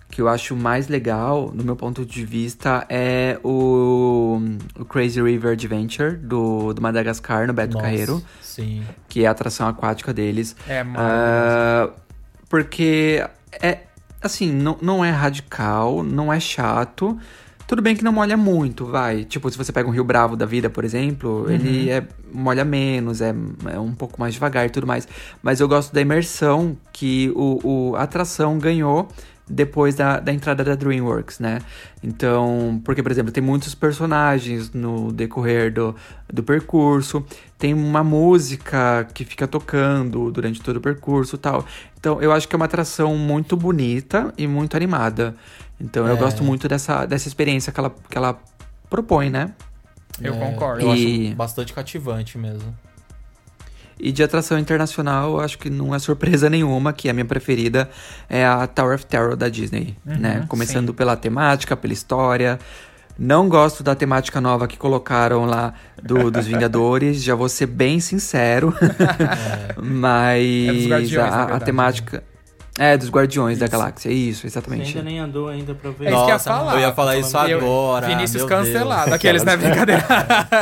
[0.10, 4.41] que eu acho mais legal, no meu ponto de vista, é o,
[4.78, 8.24] o Crazy River Adventure do, do Madagascar, no Beto Nossa, Carreiro.
[8.41, 8.84] Sim.
[9.08, 10.56] Que é a atração aquática deles.
[10.67, 11.93] É, uh,
[12.50, 13.24] Porque
[13.62, 13.80] é,
[14.22, 17.17] assim, não, não é radical, não é chato.
[17.67, 19.24] Tudo bem que não molha muito, vai.
[19.24, 21.52] Tipo, se você pega um Rio Bravo da vida, por exemplo, uhum.
[21.52, 23.32] ele é, molha menos, é,
[23.72, 25.08] é um pouco mais devagar e tudo mais.
[25.43, 27.60] Mas eu gosto da imersão que o,
[27.91, 29.08] o a atração ganhou
[29.49, 31.59] depois da, da entrada da DreamWorks, né?
[32.03, 35.95] Então, porque, por exemplo, tem muitos personagens no decorrer do,
[36.31, 37.25] do percurso,
[37.57, 41.65] tem uma música que fica tocando durante todo o percurso tal.
[41.99, 45.35] Então, eu acho que é uma atração muito bonita e muito animada.
[45.81, 46.12] Então, é.
[46.12, 48.39] eu gosto muito dessa, dessa experiência que ela, que ela
[48.89, 49.53] propõe, né?
[50.21, 50.81] Eu é, concordo.
[50.81, 51.27] Eu e...
[51.27, 52.73] acho bastante cativante mesmo.
[53.99, 57.89] E de atração internacional, acho que não é surpresa nenhuma que a minha preferida
[58.29, 60.45] é a Tower of Terror da Disney, uhum, né?
[60.47, 60.93] Começando sim.
[60.93, 62.59] pela temática, pela história.
[63.17, 67.99] Não gosto da temática nova que colocaram lá do, dos Vingadores, já vou ser bem
[67.99, 68.73] sincero.
[69.19, 69.75] É.
[69.81, 72.23] Mas é a, a, temática.
[72.80, 73.60] É, dos Guardiões isso.
[73.60, 74.92] da Galáxia, isso, exatamente.
[74.92, 76.08] Você ainda nem andou ainda pra ver.
[76.08, 76.74] É isso que eu ia falar.
[76.74, 78.08] Eu ia falar isso agora.
[78.08, 79.56] Vinícius cancelado, aqueles, né?
[79.58, 80.06] Brincadeira.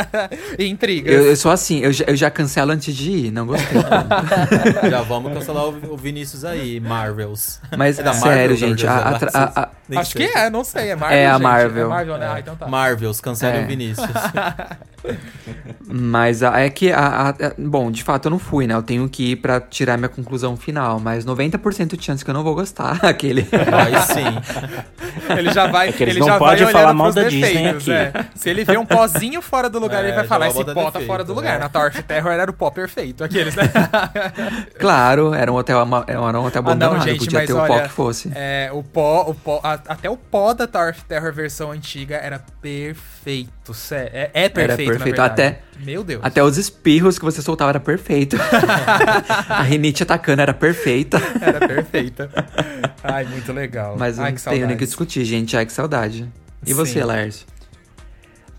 [0.57, 1.13] Intrigas.
[1.13, 3.79] Eu, eu, sou assim, eu, eu já cancelo antes de ir, não gostei.
[4.89, 7.61] já vamos cancelar o, o Vinícius aí, Marvels.
[7.77, 11.27] Mas, é sério, gente, a, a, a, Acho que é, não sei, é Marvel, É
[11.27, 11.85] a Marvel.
[11.85, 12.29] É Marvel, né?
[12.33, 12.67] Ah, então tá.
[12.67, 13.63] Marvels, cancela é.
[13.63, 14.07] o Vinícius.
[15.87, 18.73] mas é que, a, a, bom, de fato eu não fui, né?
[18.73, 22.33] Eu tenho que ir pra tirar minha conclusão final, mas 90% de chance que eu
[22.33, 23.43] não vou gostar, aquele.
[23.43, 25.37] Vai sim.
[25.37, 27.91] Ele já vai, é ele não já pode vai falar mal da Disney aqui.
[27.91, 28.25] É.
[28.35, 30.99] Se ele vê um pozinho fora do lugar, é, ele vai falar, esse pó tá
[31.01, 31.55] fora do lugar.
[31.55, 31.59] É.
[31.59, 33.63] Na Tower of Terror era o pó perfeito, aqueles, né?
[34.79, 37.67] claro, era um hotel, era um hotel abandonado, ah, não, gente, podia ter olha, o
[37.67, 38.31] pó que fosse.
[38.35, 42.15] É, o pó, o pó, a, até o pó da Tower of Terror versão antiga
[42.15, 43.73] era perfeito.
[43.91, 45.21] É, é perfeito, era perfeito.
[45.21, 46.21] Até, Meu Deus.
[46.23, 48.37] Até os espirros que você soltava era perfeito.
[49.49, 51.17] a rinite atacando era perfeita.
[51.41, 52.29] Era perfeita.
[53.03, 53.95] Ai, muito legal.
[53.97, 55.55] Mas Ai, não tenho nem que discutir, gente.
[55.57, 56.27] Ai, que saudade.
[56.63, 56.73] E Sim.
[56.73, 57.45] você, Lars?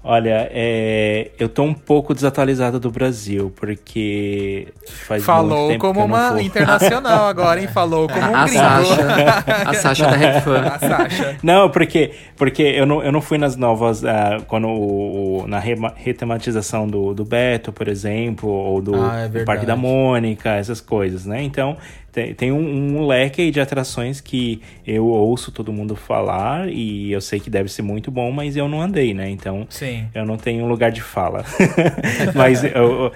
[0.03, 6.05] Olha, é, eu tô um pouco desatualizado do Brasil, porque faz Falou muito tempo como
[6.05, 7.67] uma internacional agora, hein?
[7.67, 8.61] Falou como um a gringo.
[8.61, 10.61] Sasha, a Sasha da Refan.
[10.61, 11.37] A Sasha.
[11.43, 15.75] Não, porque, porque eu, não, eu não fui nas novas, uh, quando o, na re,
[15.97, 20.81] retematização do, do Beto, por exemplo, ou do, ah, é do Parque da Mônica, essas
[20.81, 21.43] coisas, né?
[21.43, 21.77] Então,
[22.19, 27.13] tem, tem um, um, leque aí de atrações que eu ouço todo mundo falar e
[27.13, 29.31] eu sei que deve ser muito bom, mas eu não andei, né?
[29.31, 30.07] Então Sim.
[30.13, 31.45] eu não tenho lugar de fala.
[32.35, 33.13] mas eu,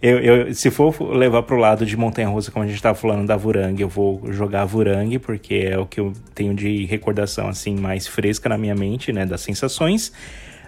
[0.00, 3.26] eu, eu, se for levar pro lado de Montanha Russa, como a gente tava falando
[3.26, 7.76] da Vurang, eu vou jogar Vurang, porque é o que eu tenho de recordação assim
[7.76, 9.26] mais fresca na minha mente, né?
[9.26, 10.12] Das sensações.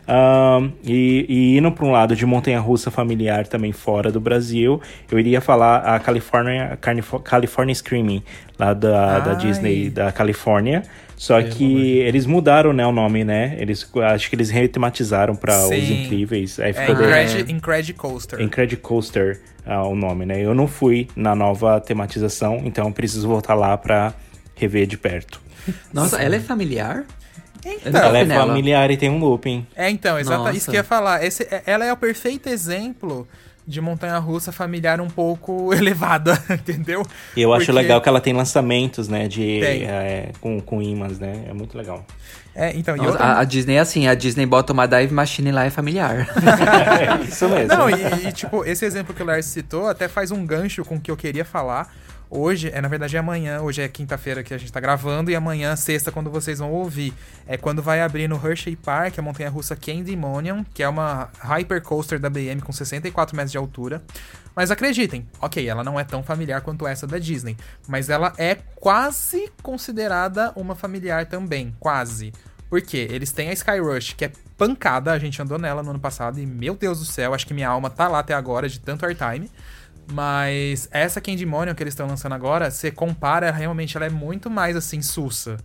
[0.09, 5.18] Um, e, e, indo para um lado de montanha-russa familiar também fora do Brasil, eu
[5.18, 6.79] iria falar a California,
[7.23, 8.23] California Screaming,
[8.59, 10.83] lá da, da Disney da Califórnia.
[11.14, 13.57] Só que eles mudaram, né, o nome, né?
[13.59, 16.61] Eles, acho que eles retematizaram para Os Incríveis.
[16.61, 18.40] Aí ficou é, Incred, Coaster.
[18.40, 20.40] Incred Coaster ah, o nome, né?
[20.40, 24.14] Eu não fui na nova tematização, então preciso voltar lá para
[24.55, 25.40] rever de perto.
[25.92, 26.25] Nossa, Sim.
[26.25, 27.05] ela é familiar?
[27.85, 29.66] Então, ela é familiar e tem um looping.
[29.76, 31.24] É, então, exatamente isso que eu ia falar.
[31.24, 33.26] Esse, é, ela é o perfeito exemplo
[33.66, 37.02] de montanha-russa familiar um pouco elevada, entendeu?
[37.37, 37.64] E eu Porque...
[37.64, 41.44] acho legal que ela tem lançamentos, né, de é, com, com imãs, né?
[41.46, 42.04] É muito legal.
[42.54, 43.24] É, então, Nossa, outra...
[43.24, 46.26] a, a, Disney é assim, a Disney bota uma dive machine lá é familiar.
[47.22, 47.68] é, isso mesmo.
[47.68, 50.96] Não, e, e, tipo, esse exemplo que o Lars citou até faz um gancho com
[50.96, 51.94] o que eu queria falar,
[52.31, 55.35] Hoje, é na verdade é amanhã, hoje é quinta-feira que a gente tá gravando, e
[55.35, 57.14] amanhã, sexta, quando vocês vão ouvir,
[57.47, 62.21] é quando vai abrir no Hershey Park, a montanha russa Candymonium, que é uma hypercoaster
[62.21, 64.03] da BM com 64 metros de altura.
[64.55, 68.57] Mas acreditem, ok, ela não é tão familiar quanto essa da Disney, mas ela é
[68.77, 72.33] quase considerada uma familiar também, quase.
[72.69, 76.01] Porque eles têm a Sky Rush, que é pancada, a gente andou nela no ano
[76.01, 78.79] passado, e meu Deus do céu, acho que minha alma tá lá até agora de
[78.81, 79.51] tanto airtime.
[80.11, 84.75] Mas essa Candymonium que eles estão lançando agora, você compara, realmente ela é muito mais
[84.75, 85.59] assim, sussa.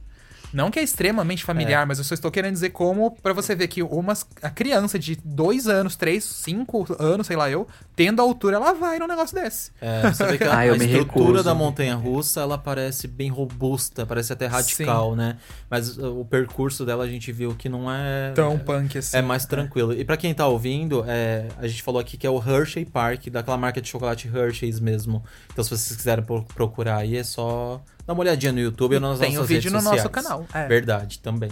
[0.53, 1.85] Não que é extremamente familiar, é.
[1.85, 5.17] mas eu só estou querendo dizer como para você ver que uma a criança de
[5.23, 9.35] dois anos, três, cinco anos, sei lá eu, tendo a altura, ela vai num negócio
[9.35, 9.71] desse.
[9.81, 11.43] É, você vê que a, ah, a estrutura recuso.
[11.43, 15.17] da montanha russa, ela parece bem robusta, parece até radical, Sim.
[15.17, 15.37] né?
[15.69, 19.17] Mas o percurso dela a gente viu que não é tão punk assim.
[19.17, 19.93] É mais tranquilo.
[19.93, 23.27] E para quem tá ouvindo, é, a gente falou aqui que é o Hershey Park,
[23.29, 25.23] daquela marca de chocolate Hershey's mesmo.
[25.51, 29.19] Então se vocês quiserem procurar aí, é só Dá uma olhadinha no YouTube ou nas
[29.19, 30.03] Tem nossas vídeo no sociais.
[30.03, 30.45] nosso canal.
[30.53, 30.67] É.
[30.67, 31.49] Verdade, também.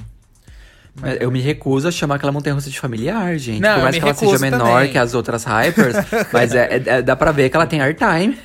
[0.93, 3.61] Mas eu me recuso a chamar aquela montanha russa de familiar, gente.
[3.61, 4.91] Não, Por mais que ela seja menor também.
[4.91, 5.95] que as outras hypers,
[6.33, 8.37] mas é, é, é, dá pra ver que ela tem airtime.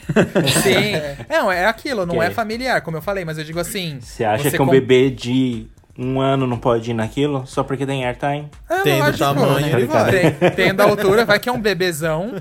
[0.63, 0.93] Sim.
[1.29, 3.99] Não, é aquilo, não é familiar, como eu falei, mas eu digo assim.
[4.01, 4.71] Você acha que é um com...
[4.71, 5.67] bebê de
[5.99, 8.49] um ano não pode ir naquilo só porque tem airtime.
[8.69, 10.11] É, tem do tamanho, ele vai.
[10.11, 12.35] Tem, tem da altura, vai que é um bebezão.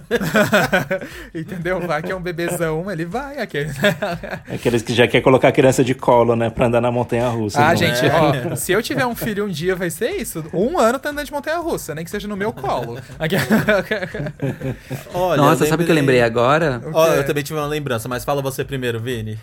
[1.33, 1.79] Entendeu?
[1.79, 3.39] Vai que é um bebezão, ele vai.
[3.39, 3.75] Aqueles,
[4.53, 6.49] aqueles que já quer colocar a criança de colo, né?
[6.49, 7.65] Pra andar na montanha russa.
[7.65, 8.11] Ah, gente, é.
[8.13, 10.43] ó, se eu tiver um filho um dia, vai ser isso.
[10.53, 12.99] Um ano tá andando de montanha russa, nem que seja no meu colo.
[15.13, 15.69] Olha, Nossa, lembrei...
[15.69, 16.81] sabe o que eu lembrei agora?
[16.93, 19.39] Ó, eu também tive uma lembrança, mas fala você primeiro, Vini.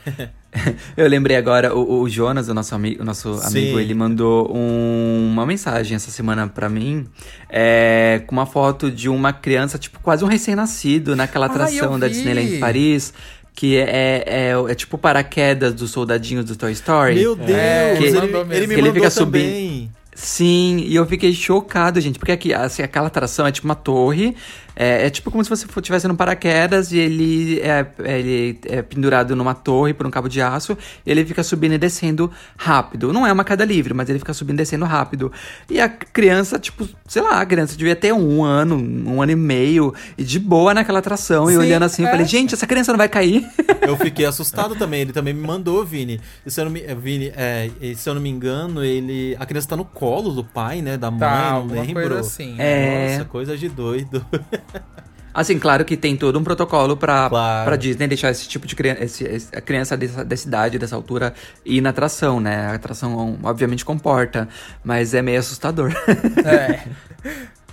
[0.96, 5.30] eu lembrei agora, o, o Jonas, o nosso, ami o nosso amigo, ele mandou um,
[5.32, 7.06] uma mensagem essa semana para mim
[7.48, 12.08] é, com uma foto de uma criança, tipo, quase um recém-nascido naquela atração ah, da
[12.08, 13.12] Disneyland Paris.
[13.54, 17.16] Que é, é, é, tipo paraquedas dos soldadinhos do Toy Story.
[17.16, 19.90] Meu Deus, é, que, ele, ele, me que ele fica subindo.
[20.14, 24.34] Sim, e eu fiquei chocado, gente, porque aqui, assim, aquela atração é tipo uma torre
[24.74, 29.36] é, é, tipo como se você estivesse no paraquedas e ele é, ele é pendurado
[29.36, 33.12] numa torre por um cabo de aço e ele fica subindo e descendo rápido.
[33.12, 35.32] Não é uma queda livre, mas ele fica subindo e descendo rápido.
[35.68, 39.36] E a criança, tipo, sei lá, a criança devia ter um ano, um ano e
[39.36, 42.06] meio, e de boa naquela atração, Sim, e olhando assim, é.
[42.06, 43.46] eu falei, gente, essa criança não vai cair.
[43.82, 46.20] Eu fiquei assustado também, ele também me mandou, Vini.
[46.46, 49.36] E se eu não me, Vini, é, se eu não me engano, ele.
[49.40, 50.96] A criança tá no colo do pai, né?
[50.96, 51.94] Da mãe, tá, não lembro.
[51.94, 52.54] Coisa assim.
[52.58, 53.14] É...
[53.14, 54.24] Nossa, coisa de doido.
[55.34, 57.64] Assim, claro que tem todo um protocolo pra, claro.
[57.64, 61.32] Pra Disney deixar esse tipo de criança, esse, a criança dessa, dessa idade, dessa altura,
[61.64, 62.66] ir na atração, né?
[62.66, 64.46] A atração, obviamente, comporta,
[64.84, 65.92] mas é meio assustador.
[66.44, 66.82] É.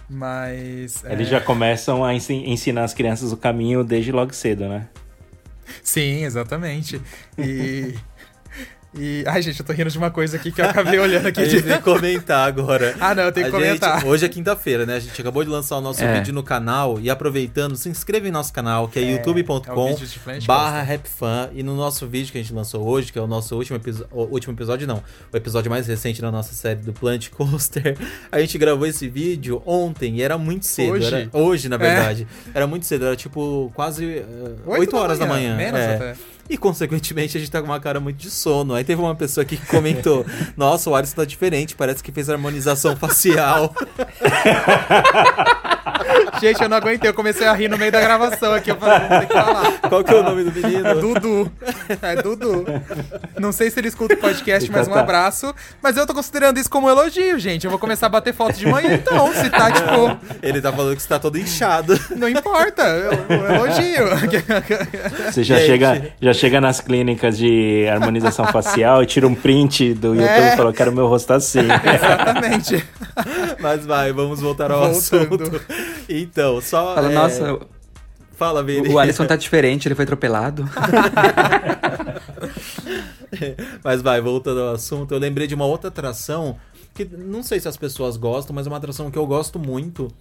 [0.10, 1.04] Mas.
[1.06, 1.32] Eles é...
[1.32, 4.88] já começam a ensinar as crianças o caminho desde logo cedo, né?
[5.84, 7.02] Sim, exatamente.
[7.38, 7.94] E.
[8.94, 9.24] E.
[9.28, 11.42] Ai, gente, eu tô rindo de uma coisa aqui que eu acabei olhando aqui.
[11.42, 12.96] a gente tem que comentar agora.
[13.00, 14.00] ah, não, eu tenho que a comentar.
[14.00, 14.96] Gente, hoje é quinta-feira, né?
[14.96, 16.16] A gente acabou de lançar o nosso é.
[16.16, 17.00] vídeo no canal.
[17.00, 19.96] E aproveitando, se inscreva em nosso canal, que é, é youtube.com
[20.28, 21.50] é barra rapfan.
[21.54, 24.10] E no nosso vídeo que a gente lançou hoje, que é o nosso último, episódio,
[24.12, 25.04] último episódio, não.
[25.32, 27.96] O episódio mais recente da nossa série do Plant Coaster.
[28.32, 30.94] A gente gravou esse vídeo ontem e era muito cedo.
[30.94, 31.06] Hoje?
[31.06, 32.28] Era, hoje, na verdade.
[32.54, 32.58] É.
[32.58, 35.52] Era muito cedo, era tipo quase uh, 8, 8 horas da manhã.
[35.52, 35.72] Da manhã.
[35.72, 35.96] Menos é.
[35.96, 36.39] até.
[36.50, 38.74] E, consequentemente, a gente tá com uma cara muito de sono.
[38.74, 40.26] Aí teve uma pessoa aqui que comentou:
[40.58, 43.74] Nossa, o Alisson tá diferente, parece que fez harmonização facial.
[46.40, 48.72] Gente, eu não aguentei, eu comecei a rir no meio da gravação aqui.
[48.72, 49.80] Eu falei, vou ter que falar.
[49.90, 50.96] Qual que é o nome do menino?
[51.02, 51.52] Dudu.
[52.02, 52.66] É Dudu.
[53.40, 55.54] Não sei se ele escuta o podcast, mas um abraço.
[55.82, 57.66] Mas eu tô considerando isso como um elogio, gente.
[57.66, 59.34] Eu vou começar a bater foto de manhã, então.
[59.34, 60.18] Se tá, tipo.
[60.42, 62.00] Ele tá falando que você tá todo inchado.
[62.16, 64.10] Não importa, eu, eu elogio.
[65.26, 70.16] Você já chega, já chega nas clínicas de harmonização facial e tira um print do
[70.16, 70.54] YouTube é.
[70.54, 71.60] e fala: quero meu rosto assim.
[71.60, 72.84] Exatamente.
[73.60, 75.46] Mas vai, vamos voltar ao Voltando.
[75.46, 75.62] assunto.
[76.10, 76.96] Então, só.
[76.96, 77.14] Fala, é...
[77.14, 77.60] nossa.
[78.36, 78.90] Fala, Vini.
[78.90, 80.68] O Alisson tá diferente, ele foi atropelado.
[83.84, 86.58] mas vai, voltando ao assunto, eu lembrei de uma outra atração
[86.94, 90.12] que não sei se as pessoas gostam, mas é uma atração que eu gosto muito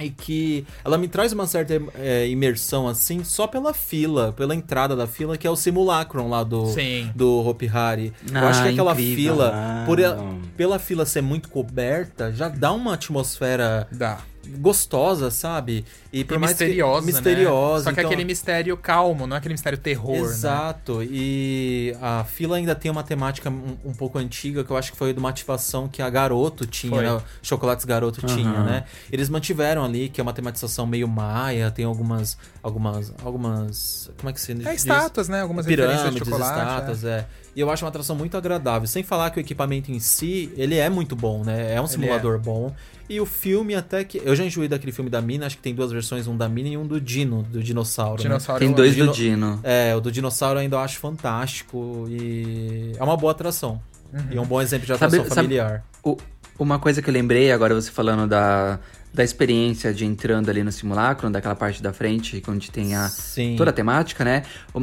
[0.00, 4.96] e que ela me traz uma certa é, imersão assim só pela fila, pela entrada
[4.96, 7.10] da fila, que é o simulacron lá do Sim.
[7.14, 8.12] do Hopi Hari.
[8.32, 9.34] Ah, eu acho que ah, aquela incrível.
[9.34, 9.84] fila, ah.
[9.86, 14.18] por ela, pela fila ser muito coberta, já dá uma atmosfera dá
[14.58, 15.84] gostosa, sabe?
[16.12, 17.84] E, por e mais misteriosa, que, misteriosa.
[17.84, 17.84] Né?
[17.84, 18.10] Só que então...
[18.10, 20.20] aquele mistério calmo, não é aquele mistério terror, né?
[20.20, 20.98] Exato.
[20.98, 21.08] Né?
[21.10, 24.98] E a fila ainda tem uma temática um, um, pouco antiga, que eu acho que
[24.98, 27.22] foi de uma ativação que a Garoto tinha, né?
[27.42, 28.34] Chocolates Garoto uhum.
[28.34, 28.84] tinha, né?
[29.10, 34.32] Eles mantiveram ali, que é uma tematização meio maia, tem algumas algumas algumas como é
[34.32, 34.66] que se diz?
[34.66, 35.40] É estátuas, né?
[35.40, 37.18] Algumas pirâmides, estátuas, é.
[37.18, 37.26] é.
[37.54, 38.88] E eu acho uma atração muito agradável.
[38.88, 41.74] Sem falar que o equipamento em si, ele é muito bom, né?
[41.74, 42.38] É um simulador é.
[42.38, 42.74] bom.
[43.08, 44.20] E o filme até que.
[44.24, 46.68] Eu já enjoei daquele filme da Mina, acho que tem duas versões, um da Mina
[46.68, 48.16] e um do Dino, do dinossauro.
[48.16, 48.22] Né?
[48.22, 48.66] dinossauro né?
[48.66, 49.60] Tem dois do Dino.
[49.62, 52.06] É, o do dinossauro ainda eu acho fantástico.
[52.08, 53.80] E é uma boa atração.
[54.12, 54.20] Uhum.
[54.30, 55.70] E é um bom exemplo de atração sabe, familiar.
[55.70, 56.16] Sabe, o,
[56.58, 58.78] uma coisa que eu lembrei, agora você falando da,
[59.12, 63.56] da experiência de entrando ali no simulacro, daquela parte da frente, onde tem a, Sim.
[63.56, 64.42] toda a temática, né?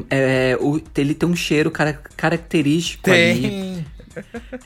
[0.09, 3.31] É, o, ele tem um cheiro cara, característico tem.
[3.31, 3.85] ali.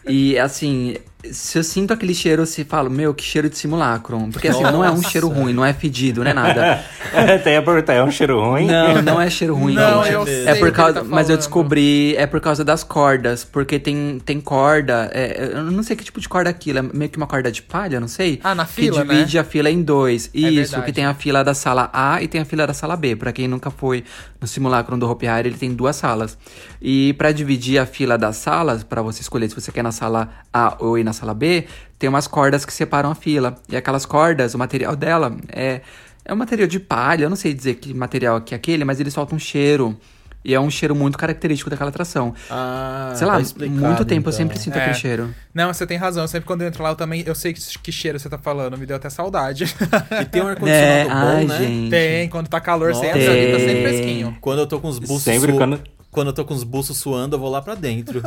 [0.07, 0.95] E assim,
[1.31, 4.27] se eu sinto aquele cheiro, se falo, meu, que cheiro de simulacro.
[4.31, 4.71] Porque assim, Nossa.
[4.71, 6.83] não é um cheiro ruim, não é fedido, não é nada.
[7.13, 8.67] Até ia perguntar, é um cheiro ruim?
[8.67, 10.13] Não, não é cheiro ruim, não, gente.
[10.13, 13.79] Eu sei é por causa, tá mas eu descobri, é por causa das cordas, porque
[13.79, 17.09] tem, tem corda, é, eu não sei que tipo de corda é aquilo, é meio
[17.09, 18.39] que uma corda de palha, não sei.
[18.43, 19.41] Ah, na fila, Que divide né?
[19.41, 20.29] a fila em dois.
[20.33, 20.85] É Isso, verdade.
[20.85, 23.15] que tem a fila da sala A e tem a fila da sala B.
[23.15, 24.03] Pra quem nunca foi
[24.41, 26.37] no simulacro do Hopi Hari, ele tem duas salas.
[26.81, 30.29] E para dividir a fila das salas, para você escolher se você quer na sala
[30.51, 31.65] A ou ir na sala B,
[31.97, 33.55] tem umas cordas que separam a fila.
[33.69, 35.81] E aquelas cordas, o material dela é,
[36.25, 38.99] é um material de palha, eu não sei dizer que material que é aquele, mas
[38.99, 39.97] ele solta um cheiro
[40.45, 42.33] E é um cheiro muito característico daquela atração.
[42.49, 44.31] Ah, Sei lá, tá muito tempo então.
[44.31, 44.81] eu sempre sinto é.
[44.81, 45.33] aquele cheiro.
[45.53, 46.27] Não, você tem razão.
[46.27, 48.77] Sempre quando eu entro lá, eu também eu sei que cheiro você tá falando.
[48.77, 49.73] Me deu até saudade.
[50.21, 51.57] E tem um ar-condicionado é, bom, ai, né?
[51.57, 51.89] Gente.
[51.89, 52.29] Tem.
[52.29, 54.37] Quando tá calor, Nossa, você entra ali, tá sempre fresquinho.
[54.41, 55.23] Quando eu tô com os buços...
[55.23, 55.81] Sempre quando...
[56.13, 58.21] Quando eu tô com os buços suando, eu vou lá pra dentro.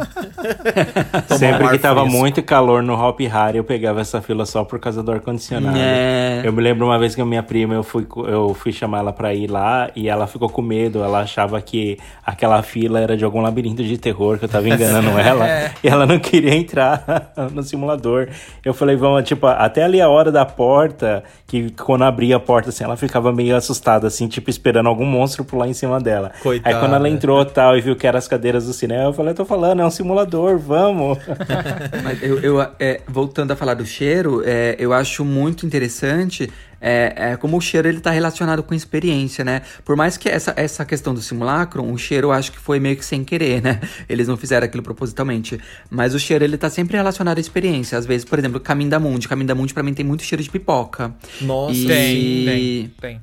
[1.39, 2.19] Sempre um que tava fresco.
[2.19, 5.79] muito calor no Hop Harry, eu pegava essa fila só por causa do ar-condicionado.
[5.79, 6.43] É.
[6.45, 9.13] Eu me lembro uma vez que a minha prima, eu fui, eu fui chamar ela
[9.13, 11.03] pra ir lá e ela ficou com medo.
[11.03, 15.11] Ela achava que aquela fila era de algum labirinto de terror, que eu tava enganando
[15.19, 15.49] ela.
[15.49, 15.73] É.
[15.83, 18.29] E ela não queria entrar no simulador.
[18.65, 22.71] Eu falei, vamos, tipo, até ali a hora da porta, que quando abria a porta,
[22.71, 26.33] assim, ela ficava meio assustada, assim, tipo, esperando algum monstro pular em cima dela.
[26.43, 26.75] Coitada.
[26.75, 29.35] Aí quando ela entrou tal, e viu que eram as cadeiras do cinema, eu falei,
[29.35, 31.19] tô falando, é um simulador, vamos.
[32.03, 37.33] Mas eu, eu é, voltando a falar do cheiro, é, eu acho muito interessante é,
[37.33, 39.63] é, como o cheiro ele está relacionado com experiência, né?
[39.85, 42.97] Por mais que essa, essa questão do simulacro, o cheiro eu acho que foi meio
[42.97, 43.81] que sem querer, né?
[44.09, 45.59] Eles não fizeram aquilo propositalmente.
[45.91, 47.97] Mas o cheiro ele tá sempre relacionado à experiência.
[47.99, 49.29] Às vezes, por exemplo, Caminho da Mundi.
[49.29, 51.15] Caminho da Mundi pra mim tem muito cheiro de pipoca.
[51.41, 51.87] Nossa, e...
[51.87, 53.21] tem, tem, tem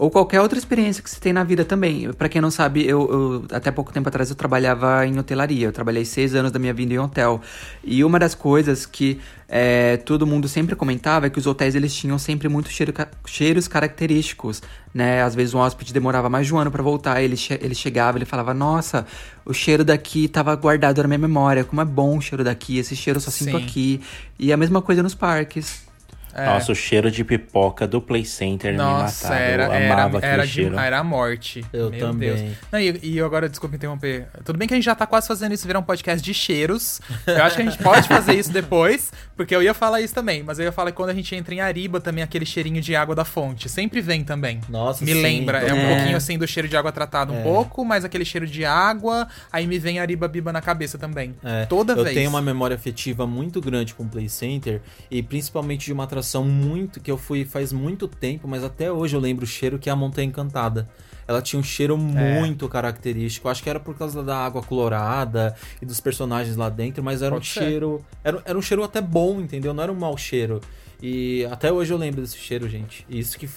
[0.00, 2.10] ou qualquer outra experiência que você tem na vida também.
[2.14, 5.66] Para quem não sabe, eu, eu, até pouco tempo atrás eu trabalhava em hotelaria.
[5.66, 7.38] Eu trabalhei seis anos da minha vida em hotel.
[7.84, 11.94] E uma das coisas que é, todo mundo sempre comentava é que os hotéis eles
[11.94, 12.94] tinham sempre muitos cheiro,
[13.26, 14.62] cheiros característicos,
[14.94, 15.22] né?
[15.22, 18.16] Às vezes um hóspede demorava mais de um ano para voltar, ele, che ele chegava,
[18.16, 19.06] ele falava: "Nossa,
[19.44, 22.96] o cheiro daqui estava guardado na minha memória, como é bom o cheiro daqui, esse
[22.96, 23.62] cheiro eu só sinto Sim.
[23.62, 24.00] aqui".
[24.38, 25.89] E a mesma coisa nos parques.
[26.34, 26.46] É.
[26.46, 29.50] Nossa, o cheiro de pipoca do Play Center Nossa, me matava.
[29.50, 30.76] Era, eu amava era, era cheiro.
[30.76, 31.64] De, era a morte.
[31.72, 32.34] Eu Meu também.
[32.34, 32.56] Deus.
[32.70, 34.26] Não, e, e eu agora, desculpa interromper.
[34.44, 37.00] Tudo bem que a gente já tá quase fazendo isso virar um podcast de cheiros.
[37.26, 40.42] Eu acho que a gente pode fazer isso depois, porque eu ia falar isso também.
[40.42, 42.94] Mas eu ia falar que quando a gente entra em Ariba também, aquele cheirinho de
[42.94, 43.68] água da fonte.
[43.68, 44.60] Sempre vem também.
[44.68, 45.62] Nossa, Me sim, lembra.
[45.62, 47.42] É, é um pouquinho assim do cheiro de água tratada um é.
[47.42, 49.26] pouco, mas aquele cheiro de água.
[49.52, 51.34] Aí me vem Ariba Biba na cabeça também.
[51.42, 51.66] É.
[51.66, 52.08] Toda eu vez.
[52.08, 54.80] Eu tenho uma memória afetiva muito grande com o Play Center.
[55.10, 59.16] E principalmente de uma atração muito que eu fui faz muito tempo, mas até hoje
[59.16, 60.88] eu lembro o cheiro que é a Montanha Encantada.
[61.26, 62.40] Ela tinha um cheiro é.
[62.40, 63.48] muito característico.
[63.48, 67.30] Acho que era por causa da água colorada e dos personagens lá dentro, mas era
[67.30, 67.60] Pode um ser.
[67.60, 68.04] cheiro.
[68.24, 69.72] Era, era um cheiro até bom, entendeu?
[69.72, 70.60] Não era um mau cheiro.
[71.02, 73.06] E até hoje eu lembro desse cheiro, gente.
[73.08, 73.48] Isso que.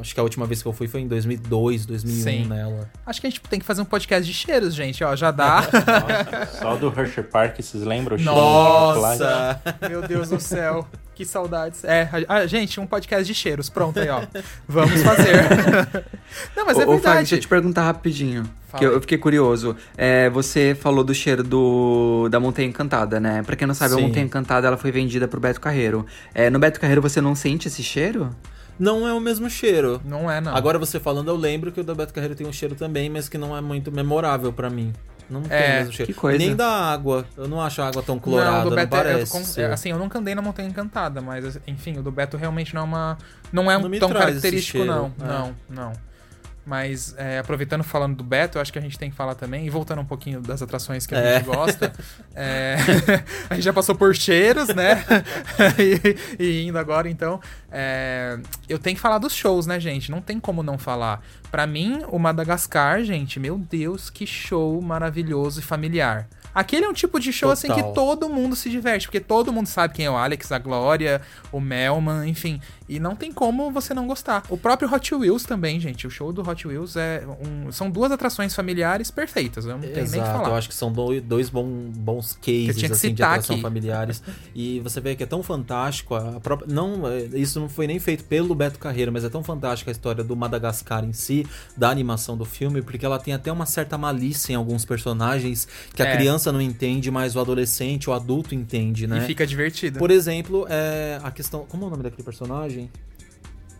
[0.00, 2.48] acho que a última vez que eu fui foi em 2002, 2001 Sim.
[2.48, 2.90] nela.
[3.06, 5.04] Acho que a gente tem que fazer um podcast de cheiros, gente.
[5.04, 5.60] Ó, já dá.
[5.70, 8.16] Nossa, só do Hershey Park, vocês lembram?
[8.18, 9.60] Nossa!
[9.88, 10.88] Meu Deus do céu.
[11.14, 11.84] Que saudades.
[11.84, 13.68] É, a, a, gente, um podcast de cheiros.
[13.68, 14.22] Pronto aí, ó.
[14.66, 15.34] Vamos fazer.
[16.56, 16.90] Não, mas é verdade.
[16.90, 18.48] Ô, Fag, deixa eu te perguntar rapidinho.
[18.78, 19.76] Que eu, eu, fiquei curioso.
[19.96, 23.42] É, você falou do cheiro do, da Montanha Encantada, né?
[23.42, 24.00] Pra quem não sabe, Sim.
[24.00, 26.06] a Montanha Encantada ela foi vendida pro Beto Carreiro.
[26.32, 28.34] É, no Beto Carreiro você não sente esse cheiro?
[28.78, 30.00] Não é o mesmo cheiro.
[30.04, 30.56] Não é, não.
[30.56, 33.28] Agora você falando, eu lembro que o do Beto Carreiro tem um cheiro também, mas
[33.28, 34.92] que não é muito memorável para mim.
[35.30, 36.12] Não é, tem mesmo cheiro.
[36.12, 36.38] Que coisa.
[36.38, 37.26] Nem da água.
[37.36, 39.60] Eu não acho a água tão colorada, não, do Beto, não é- parece.
[39.60, 42.82] Eu, assim, eu nunca andei na Montanha Encantada, mas enfim, o do Beto realmente não
[42.82, 43.18] é uma...
[43.52, 45.12] Não é um não tão característico, não.
[45.20, 45.24] É.
[45.24, 45.92] Não, não.
[46.64, 49.66] Mas é, aproveitando falando do Beto, eu acho que a gente tem que falar também,
[49.66, 51.36] e voltando um pouquinho das atrações que a é.
[51.36, 51.92] gente gosta,
[52.36, 52.76] é,
[53.50, 55.04] a gente já passou por cheiros, né?
[56.38, 60.10] e, e, indo agora, então, é, eu tenho que falar dos shows, né, gente?
[60.10, 61.20] Não tem como não falar.
[61.50, 66.28] Para mim, o Madagascar, gente, meu Deus, que show maravilhoso e familiar.
[66.54, 67.72] Aquele é um tipo de show Total.
[67.76, 70.58] assim que todo mundo se diverte, porque todo mundo sabe quem é o Alex, a
[70.58, 72.60] Glória, o Melman, enfim.
[72.88, 74.44] E não tem como você não gostar.
[74.48, 76.06] O próprio Hot Wheels também, gente.
[76.06, 79.64] O show do Hot Wheels é um, são duas atrações familiares perfeitas.
[79.64, 80.48] Eu não tenho Exato, nem que falar.
[80.48, 83.62] Eu acho que são dois bons, bons cases assim, de atração aqui.
[83.62, 84.22] familiares.
[84.54, 86.72] e você vê que é tão fantástico a própria.
[86.72, 89.92] Não, é, isso não foi nem feito pelo Beto Carreiro, mas é tão fantástica a
[89.92, 93.96] história do Madagascar em si, da animação do filme, porque ela tem até uma certa
[93.96, 96.16] malícia em alguns personagens que a é.
[96.16, 99.18] criança não entende, mas o adolescente, o adulto entende, né?
[99.18, 99.98] E fica divertido.
[99.98, 101.64] Por exemplo, é a questão.
[101.68, 102.71] Como é o nome daquele personagem?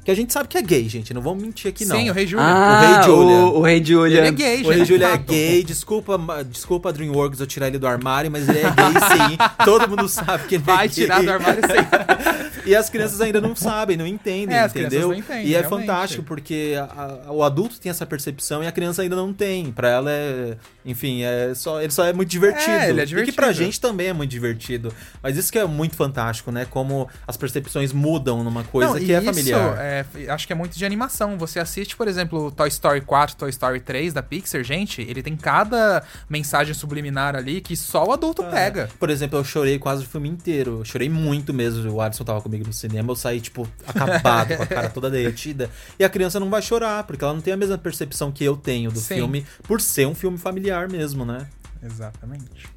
[0.05, 1.15] Que a gente sabe que é gay, gente.
[1.15, 1.97] Não vamos mentir aqui, não.
[1.97, 2.45] Sim, o Rei Julia.
[2.45, 3.37] Ah, o Rei Julia.
[3.37, 4.19] O, o Rei Julia.
[4.19, 4.67] Ele é gay, gente.
[4.67, 5.63] O Rei Julia é gay.
[5.63, 8.95] Desculpa, desculpa, DreamWorks, eu tirar ele do armário, mas ele é gay,
[9.29, 9.39] sim.
[9.65, 11.07] Todo mundo sabe que ele Vai é gay.
[11.07, 12.63] Vai tirar do armário, sim.
[12.67, 15.09] e as crianças ainda não sabem, não entendem, é, entendeu?
[15.09, 15.87] Não entendem, e é realmente.
[15.87, 19.71] fantástico, porque a, a, o adulto tem essa percepção e a criança ainda não tem.
[19.71, 20.57] Pra ela é.
[20.85, 22.71] Enfim, é só, ele só é muito divertido.
[22.71, 23.31] É, ele é divertido.
[23.31, 24.93] E que pra gente também é muito divertido.
[25.23, 26.65] Mas isso que é muito fantástico, né?
[26.65, 29.77] Como as percepções mudam numa coisa não, que é familiar.
[29.79, 31.37] É, acho que é muito de animação.
[31.37, 35.37] Você assiste, por exemplo, Toy Story 4, Toy Story 3 da Pixar, gente, ele tem
[35.37, 38.51] cada mensagem subliminar ali que só o adulto é.
[38.51, 38.91] pega.
[38.99, 40.79] Por exemplo, eu chorei quase o filme inteiro.
[40.81, 41.91] Eu chorei muito mesmo.
[41.93, 45.11] O Alisson tava comigo comigo no cinema, eu saí, tipo, acabado, com a cara toda
[45.11, 45.71] derretida.
[45.99, 48.57] E a criança não vai chorar, porque ela não tem a mesma percepção que eu
[48.57, 49.17] tenho do Sim.
[49.17, 51.47] filme, por ser um filme familiar mesmo, né?
[51.83, 52.71] Exatamente.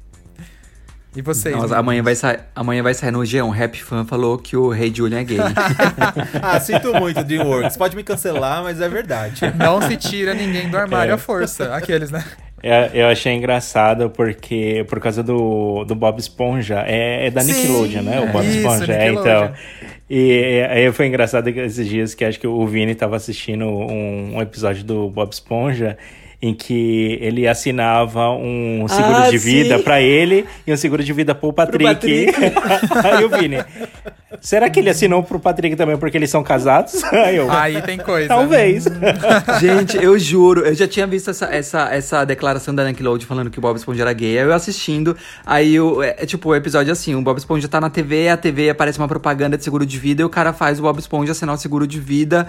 [1.16, 1.56] E vocês?
[1.56, 3.42] Não, amanhã, vai sair, amanhã vai sair no G1.
[3.42, 5.38] Um Rap Fan falou que o Rei Julian é gay.
[6.42, 7.74] ah, sinto muito, DreamWorks.
[7.74, 9.40] Pode me cancelar, mas é verdade.
[9.56, 11.14] Não se tira ninguém do armário é.
[11.14, 11.74] à força.
[11.74, 12.22] Aqueles, né?
[12.62, 17.52] Eu, eu, achei engraçado porque, por causa do, do Bob Esponja, é, é da Sim,
[17.52, 18.20] Nickelodeon, né?
[18.20, 18.92] O Bob isso, Esponja.
[18.92, 19.52] É, então.
[20.10, 24.42] E aí foi engraçado esses dias que acho que o Vini estava assistindo um, um
[24.42, 25.96] episódio do Bob Esponja
[26.40, 31.12] em que ele assinava um seguro ah, de vida para ele e um seguro de
[31.12, 31.84] vida pro Patrick.
[31.84, 32.98] Pro Patrick.
[33.04, 33.58] Aí o Vini.
[34.40, 37.02] Será que ele assinou pro Patrick também porque eles são casados?
[37.12, 38.28] Aí, eu, Aí tem coisa.
[38.28, 38.84] Talvez.
[39.60, 43.58] Gente, eu juro, eu já tinha visto essa, essa, essa declaração da Nickelodeon falando que
[43.58, 44.38] o Bob Esponja era gay.
[44.38, 47.80] Aí eu assistindo, aí o, é, é, tipo o episódio assim, o Bob Esponja tá
[47.80, 50.78] na TV, a TV aparece uma propaganda de seguro de vida e o cara faz
[50.78, 52.46] o Bob Esponja assinar o seguro de vida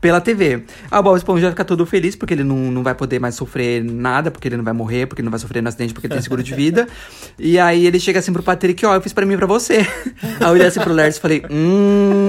[0.00, 0.62] pela TV.
[0.90, 3.84] A Bob Esponja vai ficar todo feliz porque ele não, não vai poder mais sofrer
[3.84, 6.14] nada, porque ele não vai morrer, porque ele não vai sofrer no acidente, porque ele
[6.14, 6.88] tem seguro de vida.
[7.38, 9.46] e aí ele chega assim pro Patrick, ó, oh, eu fiz pra mim e pra
[9.46, 9.78] você.
[10.22, 12.28] aí eu olhei assim pro Lers e falei, hum.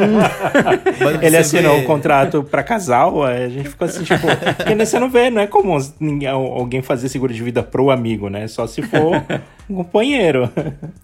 [1.22, 5.10] ele assinou o um contrato pra casal, a gente ficou assim, tipo, porque você não
[5.10, 5.78] vê, não é comum
[6.28, 8.48] alguém fazer seguro de vida pro amigo, né?
[8.48, 9.24] Só se for
[9.70, 10.50] um companheiro.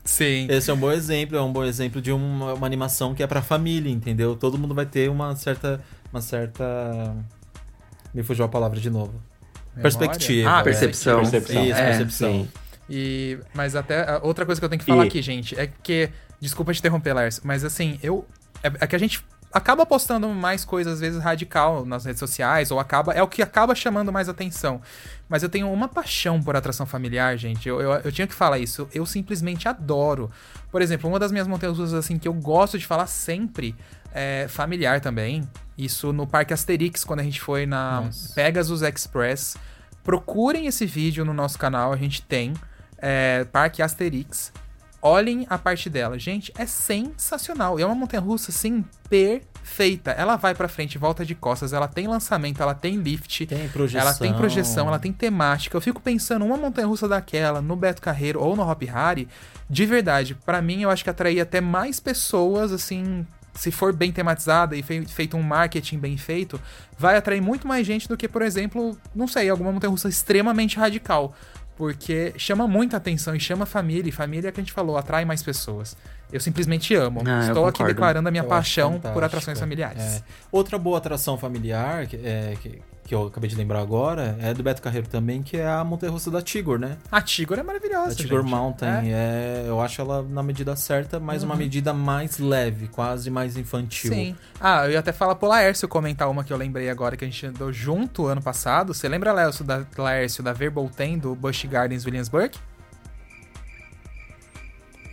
[0.04, 0.48] Sim.
[0.50, 3.28] Esse é um bom exemplo, é um bom exemplo de uma, uma animação que é
[3.28, 4.36] pra família, entendeu?
[4.36, 5.82] Todo mundo vai ter uma certa
[6.18, 7.16] uma certa.
[8.14, 9.14] Me fugiu a palavra de novo.
[9.76, 9.82] Memória?
[9.82, 10.50] Perspectiva.
[10.50, 11.22] Ah, percepção.
[11.22, 11.64] percepção.
[11.64, 12.48] Isso, é, percepção.
[12.90, 15.08] E, mas até outra coisa que eu tenho que falar e...
[15.08, 16.10] aqui, gente, é que.
[16.40, 18.26] Desculpa te interromper, Lars, mas assim, eu.
[18.64, 22.72] É, é que a gente acaba postando mais coisas, às vezes, radical nas redes sociais,
[22.72, 23.14] ou acaba.
[23.14, 24.82] É o que acaba chamando mais atenção.
[25.30, 27.68] Mas eu tenho uma paixão por atração familiar, gente.
[27.68, 28.88] Eu, eu, eu tinha que falar isso.
[28.94, 30.32] Eu simplesmente adoro.
[30.72, 33.76] Por exemplo, uma das minhas montanhas russas, assim, que eu gosto de falar sempre
[34.18, 35.48] é familiar também.
[35.78, 38.34] Isso no Parque Asterix, quando a gente foi na Nossa.
[38.34, 39.56] Pegasus Express.
[40.04, 42.54] Procurem esse vídeo no nosso canal, a gente tem.
[42.98, 44.52] É, Parque Asterix.
[45.00, 46.18] Olhem a parte dela.
[46.18, 47.80] Gente, é sensacional.
[47.80, 50.10] E é uma montanha russa, assim, perfeita.
[50.12, 53.46] Ela vai pra frente, volta de costas, ela tem lançamento, ela tem lift.
[53.46, 54.02] Tem projeção.
[54.02, 55.78] Ela tem projeção, ela tem temática.
[55.78, 59.28] Eu fico pensando, uma montanha russa daquela, no Beto Carreiro ou no Hop Harry,
[59.70, 63.28] de verdade, para mim eu acho que atraía até mais pessoas, assim,
[63.58, 66.62] se for bem tematizada e feito um marketing bem feito,
[66.98, 70.78] vai atrair muito mais gente do que, por exemplo, não sei, alguma montanha russa extremamente
[70.78, 71.34] radical.
[71.76, 75.44] Porque chama muita atenção e chama família, e família que a gente falou, atrai mais
[75.44, 75.96] pessoas.
[76.32, 77.22] Eu simplesmente amo.
[77.26, 80.02] Ah, Estou aqui declarando a minha eu paixão por atrações familiares.
[80.02, 80.24] É.
[80.52, 84.62] Outra boa atração familiar, que, é, que, que eu acabei de lembrar agora, é do
[84.62, 86.98] Beto Carreiro também, que é a montanha russa da Tigor, né?
[87.10, 88.12] A Tigor é maravilhosa.
[88.12, 88.52] A Tigor gente.
[88.52, 89.64] Mountain, é.
[89.64, 89.66] é.
[89.66, 91.50] eu acho ela na medida certa, mas uhum.
[91.50, 94.12] uma medida mais leve, quase mais infantil.
[94.12, 94.36] Sim.
[94.60, 97.28] Ah, eu ia até falar pro Laércio comentar uma que eu lembrei agora que a
[97.28, 98.94] gente andou junto ano passado.
[98.94, 102.58] Você lembra, Laércio, da, Laércio, da Verbal Ten do Busch Gardens Williamsburg?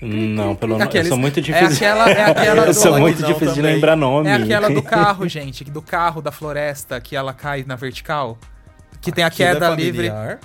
[0.04, 0.94] Não, pelo menos.
[0.94, 1.86] Eu sou muito é difícil.
[1.86, 4.28] É aquela, é aquela eu sou muito difícil de lembrar nome.
[4.28, 5.64] É aquela do carro, gente.
[5.64, 8.38] Do carro da floresta que ela cai na vertical.
[9.00, 10.08] Que tem a queda é livre.
[10.08, 10.38] É.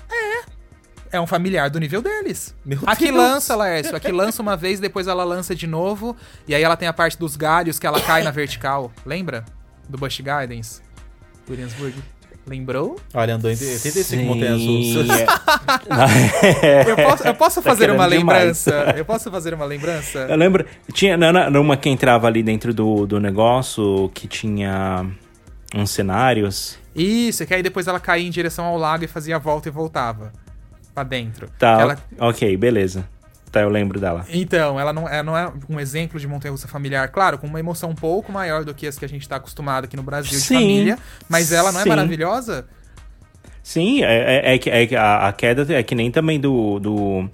[1.12, 2.56] É um familiar do nível deles.
[2.64, 3.96] Meu a que lança, Laércio.
[3.96, 6.16] A que lança uma vez, depois ela lança de novo.
[6.48, 8.92] E aí ela tem a parte dos galhos que ela cai na vertical.
[9.06, 9.44] Lembra?
[9.88, 10.84] Do Busch Gardens?
[11.50, 11.96] Williamsburg.
[12.50, 13.00] Lembrou?
[13.14, 15.08] Olha, andou em 85 montanhas russas.
[16.88, 18.72] eu posso, eu posso tá fazer uma lembrança?
[18.72, 18.98] Demais.
[18.98, 20.26] Eu posso fazer uma lembrança?
[20.28, 20.66] Eu lembro.
[20.92, 21.16] Tinha
[21.52, 25.06] numa que entrava ali dentro do, do negócio que tinha
[25.76, 26.80] uns cenários.
[26.96, 29.72] Isso, que aí depois ela caía em direção ao lago e fazia a volta e
[29.72, 30.34] voltava
[30.92, 31.52] pra dentro.
[31.60, 31.98] Tá, ela...
[32.18, 33.08] ok, beleza.
[33.52, 34.26] Tá, eu lembro dela.
[34.30, 37.90] Então, ela não, ela não é um exemplo de montanha-russa familiar, claro, com uma emoção
[37.90, 40.42] um pouco maior do que as que a gente tá acostumado aqui no Brasil de
[40.42, 41.90] sim, família, mas ela não é sim.
[41.90, 42.68] é maravilhosa?
[43.64, 47.30] Sim, é, é, é que a, a, queda é que nem também do, do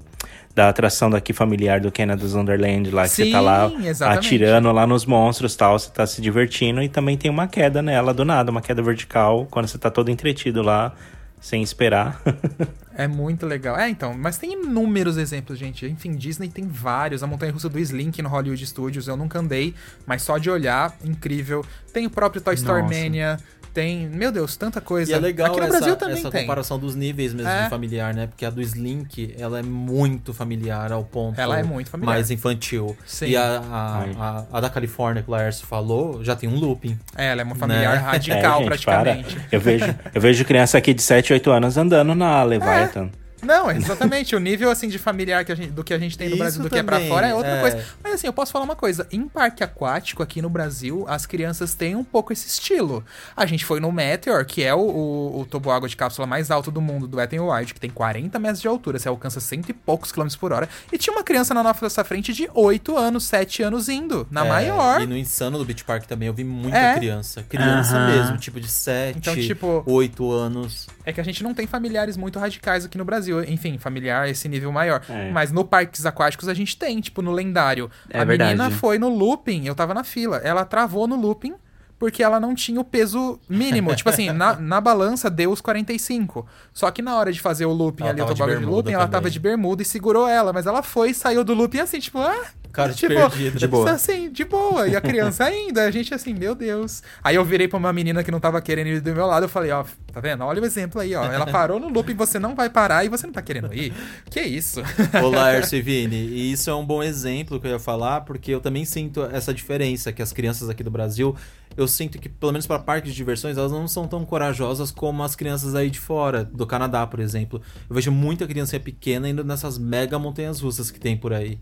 [0.56, 4.26] da atração daqui familiar do Canada's Wonderland lá, que Sim, você tá lá exatamente.
[4.26, 8.14] atirando lá nos monstros tal, você tá se divertindo e também tem uma queda nela
[8.14, 10.94] do nada, uma queda vertical, quando você tá todo entretido lá,
[11.40, 12.22] sem esperar.
[12.96, 13.78] é muito legal.
[13.78, 15.86] É, então, mas tem inúmeros exemplos, gente.
[15.86, 17.22] Enfim, Disney tem vários.
[17.22, 19.74] A montanha russa do Slink no Hollywood Studios, eu nunca andei,
[20.06, 21.66] mas só de olhar, incrível.
[21.94, 22.94] Tem o próprio Toy Story Nossa.
[22.94, 23.38] Mania.
[23.76, 25.12] Tem, meu Deus, tanta coisa.
[25.12, 26.42] E é legal Aqui no essa, Brasil também essa tem.
[26.42, 27.64] comparação dos níveis mesmo é.
[27.64, 28.26] de familiar, né?
[28.26, 31.38] Porque a do Slink, ela é muito familiar ao ponto.
[31.38, 32.14] Ela é muito familiar.
[32.14, 32.96] Mais infantil.
[33.06, 33.28] Sim.
[33.28, 36.98] E a, a, a, a da Califórnia, que o Laércio falou, já tem um looping.
[37.18, 38.02] É, ela é uma familiar né?
[38.02, 39.38] radical, é, gente, praticamente.
[39.52, 43.10] Eu vejo, eu vejo criança aqui de 7, 8 anos andando na Leviathan.
[43.22, 43.25] É.
[43.42, 44.36] Não, exatamente.
[44.36, 46.44] o nível assim de familiar que a gente, do que a gente tem no Isso
[46.44, 47.62] Brasil do que é pra fora é outra é.
[47.62, 47.86] coisa.
[48.04, 49.08] Mas assim, eu posso falar uma coisa.
[49.12, 53.04] Em parque aquático aqui no Brasil, as crianças têm um pouco esse estilo.
[53.36, 56.72] A gente foi no Meteor, que é o, o, o toboágua de cápsula mais alto
[56.72, 59.70] do mundo, do Wet n Wild, que tem 40 metros de altura, você alcança cento
[59.70, 60.68] e poucos quilômetros por hora.
[60.92, 64.50] E tinha uma criança na nossa frente de 8 anos, 7 anos indo, na é,
[64.50, 65.02] maior.
[65.02, 66.96] E no Insano do Beach Park também eu vi muita é.
[66.96, 67.44] criança.
[67.44, 68.08] Criança uhum.
[68.08, 70.88] mesmo, tipo de 7, então, tipo, 8 anos.
[71.06, 73.25] É que a gente não tem familiares muito radicais aqui no Brasil.
[73.48, 75.02] Enfim, familiar esse nível maior.
[75.10, 75.32] É.
[75.32, 77.90] Mas no parques aquáticos a gente tem, tipo, no lendário.
[78.10, 78.58] É a verdade.
[78.58, 80.38] menina foi no looping, eu tava na fila.
[80.38, 81.56] Ela travou no looping
[81.98, 83.96] porque ela não tinha o peso mínimo.
[83.96, 86.46] tipo assim, na, na balança deu os 45.
[86.74, 88.84] Só que na hora de fazer o looping ela ali, o tobogã de, de looping,
[88.84, 88.96] também.
[88.96, 90.52] ela tava de bermuda e segurou ela.
[90.52, 92.46] Mas ela foi e saiu do looping assim, tipo, ah,
[92.76, 93.58] Cara tipo, perdido.
[93.58, 93.90] De boa.
[93.90, 94.86] Assim, de boa.
[94.86, 97.02] E a criança ainda, a gente assim, meu Deus.
[97.24, 99.50] Aí eu virei pra uma menina que não tava querendo ir do meu lado, eu
[99.50, 100.44] falei, ó, tá vendo?
[100.44, 101.24] Olha o exemplo aí, ó.
[101.24, 103.94] Ela parou no loop e você não vai parar e você não tá querendo ir.
[104.30, 104.82] Que isso?
[105.24, 106.18] Olá, Ercivine.
[106.18, 109.54] E isso é um bom exemplo que eu ia falar, porque eu também sinto essa
[109.54, 111.34] diferença que as crianças aqui do Brasil
[111.78, 115.24] eu sinto que, pelo menos para parques de diversões, elas não são tão corajosas como
[115.24, 117.62] as crianças aí de fora, do Canadá, por exemplo.
[117.90, 121.60] Eu vejo muita criança pequena indo nessas mega montanhas russas que tem por aí.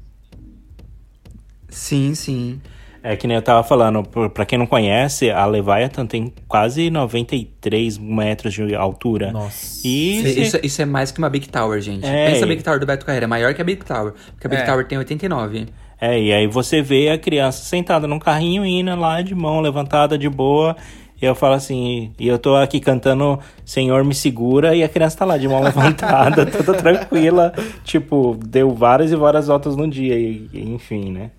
[1.73, 2.61] Sim, sim.
[3.05, 7.97] É que nem eu tava falando, para quem não conhece, a Leviathan tem quase 93
[7.97, 9.33] metros de altura.
[9.33, 9.85] Nossa.
[9.85, 12.05] E isso, isso é mais que uma Big Tower, gente.
[12.05, 14.13] É, Pensa a Big Tower do Beto Carreira, é maior que a Big Tower.
[14.31, 14.65] Porque a Big é.
[14.65, 15.67] Tower tem 89.
[15.99, 20.17] É, e aí você vê a criança sentada num carrinho indo lá de mão levantada
[20.17, 20.73] de boa.
[21.21, 25.17] E eu falo assim, e eu tô aqui cantando Senhor me segura, e a criança
[25.17, 27.53] tá lá de mão levantada, toda tranquila.
[27.83, 31.31] Tipo, deu várias e várias voltas no dia, e, enfim, né?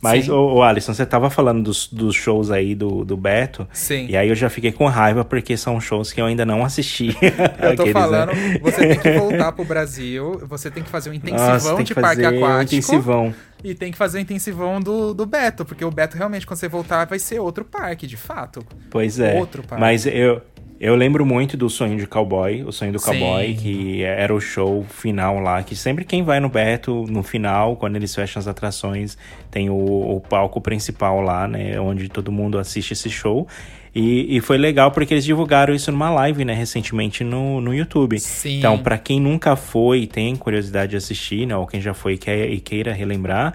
[0.00, 3.66] Mas, ô, ô, Alisson, você tava falando dos, dos shows aí do, do Beto.
[3.72, 4.06] Sim.
[4.08, 7.08] E aí eu já fiquei com raiva porque são shows que eu ainda não assisti.
[7.60, 7.92] eu tô Aqueles, né?
[7.92, 8.58] falando, né?
[8.62, 12.24] você tem que voltar pro Brasil, você tem que fazer um intensivão Nossa, de parque
[12.24, 12.46] aquático.
[12.46, 13.34] Um intensivão.
[13.64, 16.60] E tem que fazer o um intensivão do, do Beto, porque o Beto realmente, quando
[16.60, 18.64] você voltar, vai ser outro parque, de fato.
[18.88, 19.36] Pois é.
[19.38, 19.80] Outro parque.
[19.80, 20.40] Mas eu,
[20.80, 23.54] eu lembro muito do Sonho de Cowboy, o Sonho do Cowboy, Sim.
[23.56, 27.96] que era o show final lá, que sempre quem vai no Beto, no final, quando
[27.96, 29.18] eles fecham as atrações,
[29.50, 33.48] tem o, o palco principal lá, né, onde todo mundo assiste esse show.
[33.92, 38.18] E, e, foi legal porque eles divulgaram isso numa live, né, recentemente no, no YouTube.
[38.20, 38.58] Sim.
[38.58, 42.12] Então, para quem nunca foi e tem curiosidade de assistir, né, ou quem já foi
[42.12, 43.54] e, quer, e queira relembrar,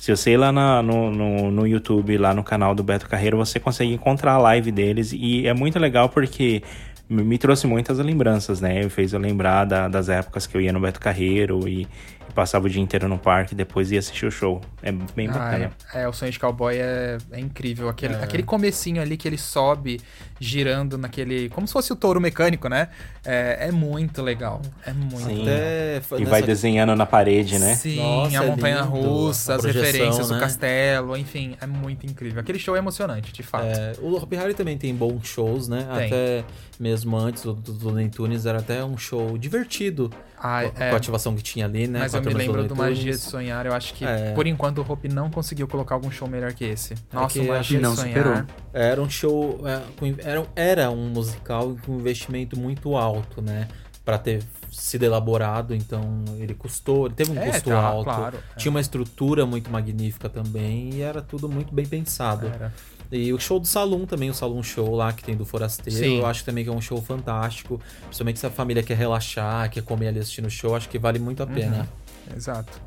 [0.00, 3.36] se você ir lá na, no, no, no, YouTube, lá no canal do Beto Carreiro,
[3.36, 5.12] você consegue encontrar a live deles.
[5.12, 6.62] E é muito legal porque
[7.06, 8.88] me trouxe muitas lembranças, né?
[8.88, 11.86] Fez eu lembrar da, das épocas que eu ia no Beto Carreiro e,
[12.30, 14.60] passava o dia inteiro no parque e depois ia assistir o show.
[14.82, 15.72] É bem ah, bacana.
[15.94, 17.88] É, é, o sonho de cowboy é, é incrível.
[17.88, 18.22] Aquele, é.
[18.22, 20.00] aquele comecinho ali que ele sobe
[20.38, 21.48] girando naquele.
[21.50, 22.88] Como se fosse o touro mecânico, né?
[23.24, 24.62] É, é muito legal.
[24.86, 25.42] É muito Sim.
[25.42, 27.74] Até, e vai desenhando na parede, né?
[27.74, 30.36] Sim, Nossa, a é montanha russa, as referências, né?
[30.36, 32.40] o castelo, enfim, é muito incrível.
[32.40, 33.66] Aquele show é emocionante, de fato.
[33.66, 35.86] É, o Hopi Hari também tem bons shows, né?
[35.94, 36.06] Tem.
[36.06, 36.44] Até
[36.78, 40.10] mesmo antes do, do Looney Tunes era até um show divertido.
[40.42, 40.90] Ah, com, é.
[40.90, 42.00] a ativação que tinha ali, né?
[42.00, 43.66] Mas eu me lembro do Magia de Sonhar.
[43.66, 44.32] Eu acho que, é.
[44.32, 46.94] por enquanto, o Hope não conseguiu colocar algum show melhor que esse.
[46.94, 48.06] É Nossa, é que Magia de Sonhar.
[48.06, 48.44] Superou.
[48.72, 49.60] Era um show.
[49.66, 53.68] É, era, era um musical com investimento muito alto, né?
[54.02, 58.38] Pra ter sido elaborado, então ele custou, ele teve um é, custo tá, alto, claro,
[58.56, 62.46] tinha uma estrutura muito magnífica também e era tudo muito bem pensado.
[62.46, 62.72] Era.
[63.12, 66.18] E o show do Salão também, o Salão Show lá que tem do Forasteiro, Sim.
[66.18, 67.80] eu acho também que é um show fantástico.
[68.04, 71.18] Principalmente se a família quer relaxar, quer comer ali assistindo o show, acho que vale
[71.18, 71.54] muito a uhum.
[71.54, 71.88] pena.
[72.34, 72.80] Exato.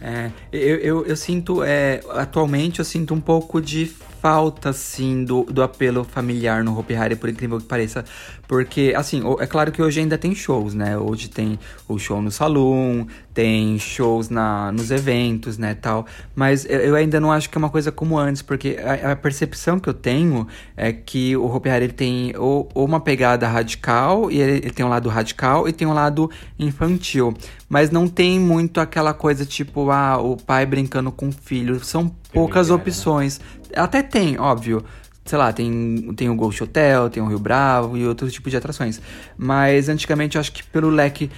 [0.00, 3.86] É, eu, eu, eu, sinto, é, atualmente eu sinto um pouco de
[4.20, 8.04] falta, assim, do, do apelo familiar no Hopi Hari, por incrível que pareça.
[8.46, 10.98] Porque, assim, é claro que hoje ainda tem shows, né?
[10.98, 16.06] Hoje tem o show no salão, tem shows na, nos eventos, né, tal.
[16.34, 19.78] Mas eu ainda não acho que é uma coisa como antes, porque a, a percepção
[19.78, 20.46] que eu tenho
[20.76, 24.70] é que o Hopi Hari ele tem ou, ou uma pegada radical, e ele, ele,
[24.70, 27.34] tem um lado radical e tem um lado infantil.
[27.68, 31.84] Mas não tem muito aquela coisa tipo, ah, o pai brincando com o filho.
[31.84, 32.74] São poucas né?
[32.74, 33.40] opções.
[33.74, 34.84] Até tem, óbvio
[35.28, 38.56] sei lá, tem, tem o Ghost Hotel, tem o Rio Bravo e outros tipos de
[38.56, 38.98] atrações.
[39.36, 41.30] Mas antigamente eu acho que pelo leque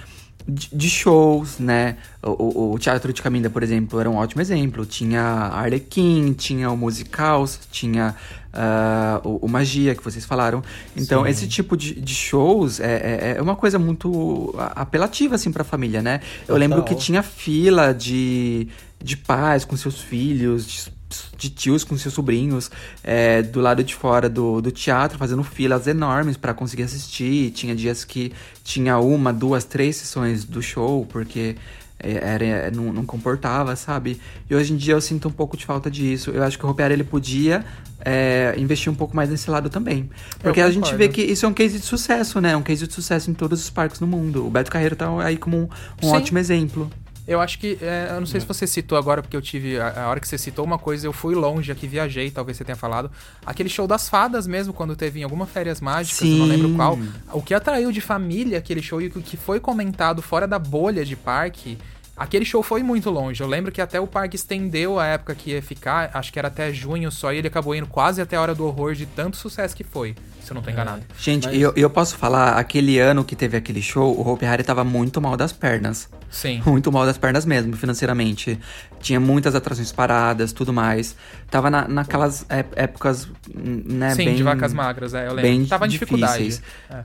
[0.47, 1.97] de, shows, né?
[2.23, 4.85] O, o, o, Teatro de Caminda, por exemplo, era um ótimo exemplo.
[4.85, 8.15] Tinha Arlequim, tinha o Musicals, tinha
[8.53, 10.63] uh, o, o, Magia, que vocês falaram.
[10.95, 11.29] Então, Sim.
[11.29, 16.01] esse tipo de, de shows é, é, é, uma coisa muito apelativa, assim, pra família,
[16.01, 16.21] né?
[16.47, 18.67] Eu lembro que tinha fila de,
[19.01, 20.91] de pais com seus filhos,
[21.37, 22.71] de tios com seus sobrinhos
[23.03, 27.51] é, do lado de fora do, do teatro, fazendo filas enormes para conseguir assistir.
[27.51, 28.31] Tinha dias que
[28.63, 31.55] tinha uma, duas, três sessões do show, porque
[32.03, 34.19] era, não, não, comportava, sabe?
[34.49, 36.31] E hoje em dia eu sinto um pouco de falta disso.
[36.31, 37.63] Eu acho que o Ropear ele podia
[38.03, 40.09] é, investir um pouco mais nesse lado também.
[40.39, 42.55] Porque a gente vê que isso é um case de sucesso, né?
[42.55, 44.45] Um case de sucesso em todos os parques no mundo.
[44.45, 45.69] O Beto Carreiro tá aí como um,
[46.03, 46.89] um ótimo exemplo.
[47.27, 47.77] Eu acho que.
[47.81, 49.79] É, eu não sei se você citou agora, porque eu tive.
[49.79, 52.63] A, a, hora que você citou uma coisa, eu fui longe aqui, viajei, talvez você
[52.63, 53.11] tenha falado.
[53.45, 56.39] Aquele show das fadas mesmo, quando teve em alguma férias mágicas, Sim.
[56.39, 56.97] não lembro qual.
[57.31, 61.05] O que atraiu de família aquele show e o que foi comentado fora da bolha
[61.05, 61.77] de parque.
[62.21, 63.41] Aquele show foi muito longe.
[63.41, 66.49] Eu lembro que até o parque estendeu a época que ia ficar, acho que era
[66.49, 69.37] até junho só, e ele acabou indo quase até a hora do horror de tanto
[69.37, 70.73] sucesso que foi, se eu não tô é.
[70.73, 71.01] enganado.
[71.01, 71.13] É.
[71.17, 71.59] Gente, Mas...
[71.59, 75.19] eu, eu posso falar, aquele ano que teve aquele show, o Hope Harry tava muito
[75.19, 76.07] mal das pernas.
[76.29, 76.61] Sim.
[76.65, 78.57] Muito mal das pernas mesmo, financeiramente.
[79.01, 81.13] Tinha muitas atrações paradas, tudo mais.
[81.49, 85.41] Tava na, naquelas épocas, né, Sim, bem, de vacas magras, é, eu lembro.
[85.41, 86.61] Bem tava em dificuldade.
[86.89, 87.03] É.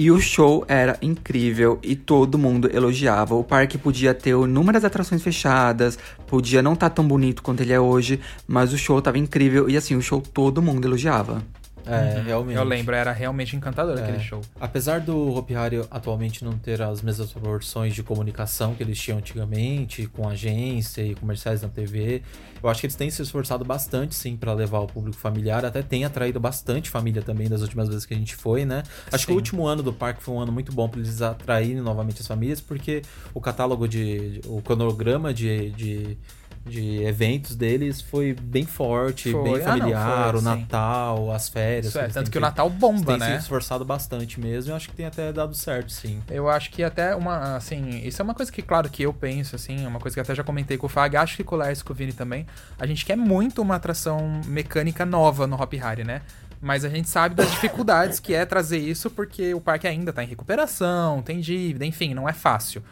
[0.00, 3.34] E o show era incrível e todo mundo elogiava.
[3.34, 7.74] O parque podia ter inúmeras atrações fechadas, podia não estar tá tão bonito quanto ele
[7.74, 11.42] é hoje, mas o show tava incrível e assim, o show todo mundo elogiava.
[11.86, 12.24] É, uhum.
[12.24, 12.56] realmente.
[12.56, 14.02] Eu lembro, era realmente encantador é.
[14.02, 14.40] aquele show.
[14.60, 19.18] Apesar do Hopi Hari atualmente não ter as mesmas proporções de comunicação que eles tinham
[19.18, 22.22] antigamente, com agência e comerciais na TV,
[22.62, 25.64] eu acho que eles têm se esforçado bastante, sim, para levar o público familiar.
[25.64, 28.82] Até tem atraído bastante família também das últimas vezes que a gente foi, né?
[29.10, 29.26] Acho sim.
[29.26, 32.20] que o último ano do parque foi um ano muito bom para eles atraírem novamente
[32.20, 33.02] as famílias, porque
[33.32, 34.40] o catálogo de.
[34.46, 36.18] o cronograma de, de
[36.64, 39.42] de eventos deles foi bem forte, foi.
[39.42, 41.32] bem familiar, ah, não, foi, o Natal, sim.
[41.32, 41.86] as férias.
[41.86, 43.26] Isso é, tanto que o Natal bomba, né?
[43.26, 46.22] Tem se esforçado bastante mesmo, eu acho que tem até dado certo, sim.
[46.28, 49.56] Eu acho que até uma, assim, isso é uma coisa que, claro, que eu penso,
[49.56, 51.58] assim, é uma coisa que até já comentei com o Fag, acho que com o
[51.58, 52.46] Lars com o Vini também,
[52.78, 56.20] a gente quer muito uma atração mecânica nova no Hop Harry, né?
[56.60, 60.22] Mas a gente sabe das dificuldades que é trazer isso, porque o parque ainda tá
[60.22, 62.82] em recuperação, tem dívida, enfim, não é fácil.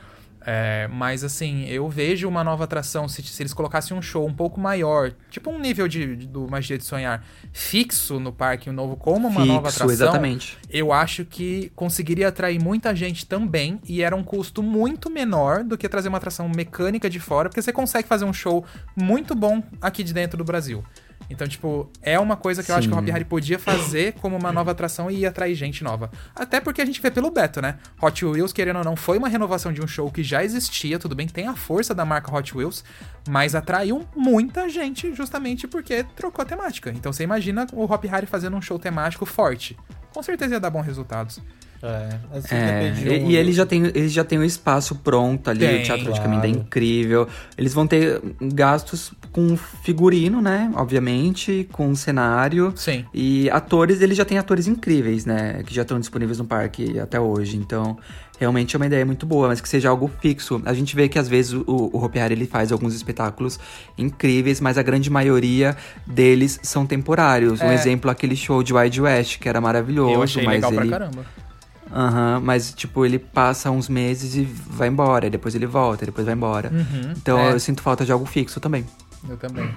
[0.51, 4.33] É, mas assim, eu vejo uma nova atração se, se, eles colocassem um show um
[4.33, 7.23] pouco maior, tipo um nível de, de, do Magia de Sonhar
[7.53, 9.91] fixo no parque, um novo como uma fixo, nova atração.
[9.91, 10.57] Exatamente.
[10.71, 15.77] Eu acho que conseguiria atrair muita gente também e era um custo muito menor do
[15.77, 18.65] que trazer uma atração mecânica de fora, porque você consegue fazer um show
[18.97, 20.83] muito bom aqui de dentro do Brasil.
[21.31, 22.73] Então, tipo, é uma coisa que Sim.
[22.73, 25.85] eu acho que o Hop Harry podia fazer como uma nova atração e atrair gente
[25.85, 26.11] nova.
[26.35, 27.79] Até porque a gente vê pelo Beto, né?
[28.01, 31.15] Hot Wheels, querendo ou não, foi uma renovação de um show que já existia, tudo
[31.15, 32.83] bem que tem a força da marca Hot Wheels,
[33.29, 36.91] mas atraiu muita gente justamente porque trocou a temática.
[36.91, 39.77] Então você imagina o Hop Harry fazendo um show temático forte.
[40.13, 41.41] Com certeza ia dar bons resultados.
[41.83, 45.61] É, assim é, e, e ele já tem ele já tem o espaço pronto ali,
[45.61, 46.15] tem, o Teatro claro.
[46.15, 47.29] de Caminho é incrível.
[47.57, 50.73] Eles vão ter gastos com figurino, né?
[50.75, 52.73] Obviamente, com cenário.
[52.75, 53.05] Sim.
[53.15, 55.63] E atores, ele já tem atores incríveis, né?
[55.65, 57.57] Que já estão disponíveis no parque até hoje.
[57.57, 57.97] Então,
[58.41, 60.61] realmente é uma ideia muito boa, mas que seja algo fixo.
[60.65, 63.59] A gente vê que às vezes o, o Hopiari, ele faz alguns espetáculos
[63.97, 65.77] incríveis, mas a grande maioria
[66.07, 67.61] deles são temporários.
[67.61, 67.67] É.
[67.67, 70.89] Um exemplo, aquele show de Wide West, que era maravilhoso, Eu achei mas legal ele...
[70.89, 71.48] pra caramba
[71.93, 76.25] Aham, uhum, mas tipo, ele passa uns meses e vai embora, depois ele volta, depois
[76.25, 76.71] vai embora.
[76.71, 77.53] Uhum, então é.
[77.53, 78.85] eu sinto falta de algo fixo também.
[79.29, 79.71] Eu também.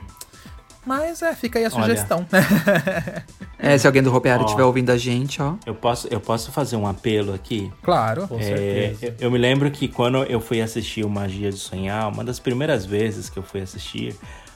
[0.86, 2.26] Mas é, fica aí a sugestão.
[3.60, 5.56] é, se alguém do Ropeário estiver ouvindo a gente, ó.
[5.66, 7.72] Eu posso, eu posso fazer um apelo aqui?
[7.84, 9.06] Claro, com é, certeza.
[9.06, 12.40] Eu, eu me lembro que quando eu fui assistir o Magia de Sonhar, uma das
[12.40, 14.16] primeiras vezes que eu fui assistir,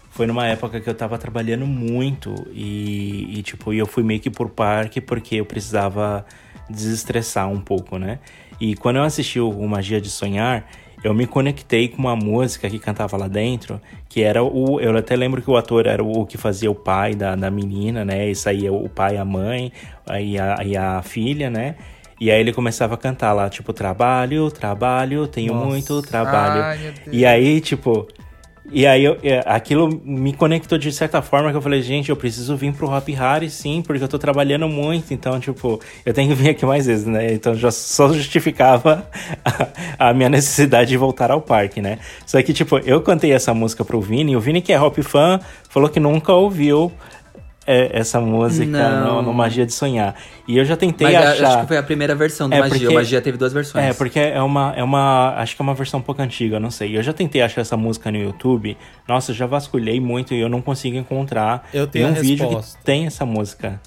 [0.09, 4.29] foi numa época que eu tava trabalhando muito e, e tipo, eu fui meio que
[4.29, 6.25] por parque porque eu precisava
[6.69, 8.19] desestressar um pouco, né?
[8.59, 10.65] E quando eu assisti o Magia de Sonhar,
[11.03, 14.79] eu me conectei com uma música que cantava lá dentro, que era o.
[14.79, 18.03] Eu até lembro que o ator era o que fazia o pai da, da menina,
[18.03, 18.29] né?
[18.29, 19.71] E saía o pai, a mãe
[20.19, 21.75] e a, e a filha, né?
[22.19, 25.67] E aí ele começava a cantar lá, tipo, trabalho, trabalho, tenho Nossa.
[25.67, 26.63] muito trabalho.
[26.63, 28.07] Ai, e aí, tipo,
[28.71, 32.15] e aí eu, é, aquilo me conectou de certa forma que eu falei, gente, eu
[32.15, 36.29] preciso vir pro Hop Harry sim, porque eu tô trabalhando muito, então, tipo, eu tenho
[36.29, 37.33] que vir aqui mais vezes, né?
[37.33, 39.07] Então já só justificava
[39.97, 41.99] a, a minha necessidade de voltar ao parque, né?
[42.25, 44.97] Só que, tipo, eu cantei essa música pro Vini, e o Vini, que é Hop
[44.99, 45.39] fã,
[45.69, 46.91] falou que nunca ouviu
[47.67, 50.15] é, essa música no, no, Magia de Sonhar.
[50.47, 51.47] E eu já tentei Mas achar.
[51.47, 52.79] Acho que foi a primeira versão do é Magia.
[52.79, 53.85] Porque, o Magia teve duas versões.
[53.85, 55.35] É, porque é uma, é uma.
[55.37, 56.95] Acho que é uma versão um pouco antiga, não sei.
[56.95, 58.77] Eu já tentei achar essa música no YouTube.
[59.07, 61.67] Nossa, eu já vasculhei muito e eu não consigo encontrar.
[61.73, 63.79] Eu tenho um vídeo que tem essa música.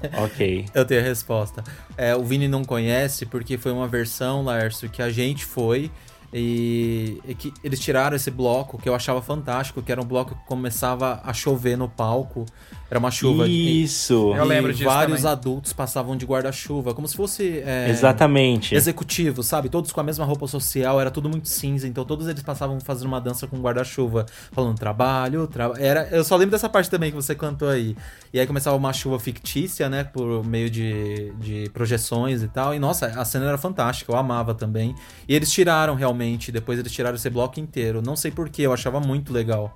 [0.22, 0.66] ok.
[0.74, 1.64] Eu tenho a resposta.
[1.96, 5.90] É, o Vini não conhece porque foi uma versão, Laércio, que a gente foi
[6.32, 10.34] E, e, que eles tiraram esse bloco que eu achava fantástico, que era um bloco
[10.34, 12.46] que começava a chover no palco.
[12.90, 13.46] Era uma chuva.
[13.46, 14.34] Isso.
[14.34, 14.84] Eu lembro disso.
[14.84, 15.32] Vários também.
[15.32, 17.62] adultos passavam de guarda-chuva, como se fosse.
[17.64, 18.74] É, Exatamente.
[18.74, 19.68] Executivo, sabe?
[19.68, 21.86] Todos com a mesma roupa social, era tudo muito cinza.
[21.86, 25.70] Então todos eles passavam fazendo uma dança com guarda-chuva, falando trabalho, tra...
[25.78, 27.96] era Eu só lembro dessa parte também que você cantou aí.
[28.34, 30.02] E aí começava uma chuva fictícia, né?
[30.02, 32.74] Por meio de, de projeções e tal.
[32.74, 34.96] E nossa, a cena era fantástica, eu amava também.
[35.28, 38.02] E eles tiraram realmente, depois eles tiraram esse bloco inteiro.
[38.02, 39.72] Não sei porquê, eu achava muito legal.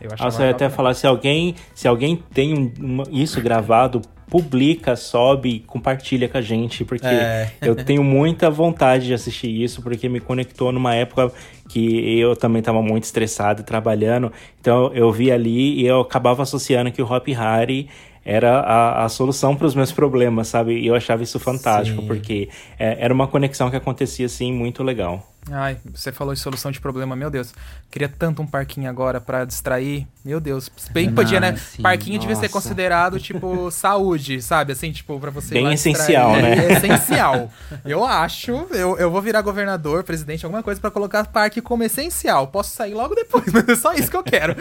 [0.00, 4.00] Eu achava Nossa, eu ia até falar, se alguém, se alguém tem um, isso gravado,
[4.30, 7.50] publica, sobe, compartilha com a gente, porque é.
[7.60, 11.32] eu tenho muita vontade de assistir isso, porque me conectou numa época
[11.68, 16.92] que eu também estava muito estressado trabalhando, então eu vi ali e eu acabava associando
[16.92, 17.88] que o Hop Harry
[18.24, 20.78] era a, a solução para os meus problemas, sabe?
[20.78, 22.06] E eu achava isso fantástico, Sim.
[22.06, 25.26] porque é, era uma conexão que acontecia assim muito legal.
[25.50, 27.54] Ai, você falou de solução de problema, meu Deus.
[27.90, 30.06] Queria tanto um parquinho agora para distrair.
[30.22, 31.56] Meu Deus, bem podia, né?
[31.56, 32.28] Sim, parquinho nossa.
[32.28, 34.72] devia ser considerado tipo saúde, sabe?
[34.72, 36.66] Assim, tipo, para você Bem essencial, né?
[36.66, 37.50] É essencial.
[37.86, 42.48] eu acho, eu, eu vou virar governador, presidente, alguma coisa para colocar parque como essencial.
[42.48, 44.54] Posso sair logo depois, mas é só isso que eu quero.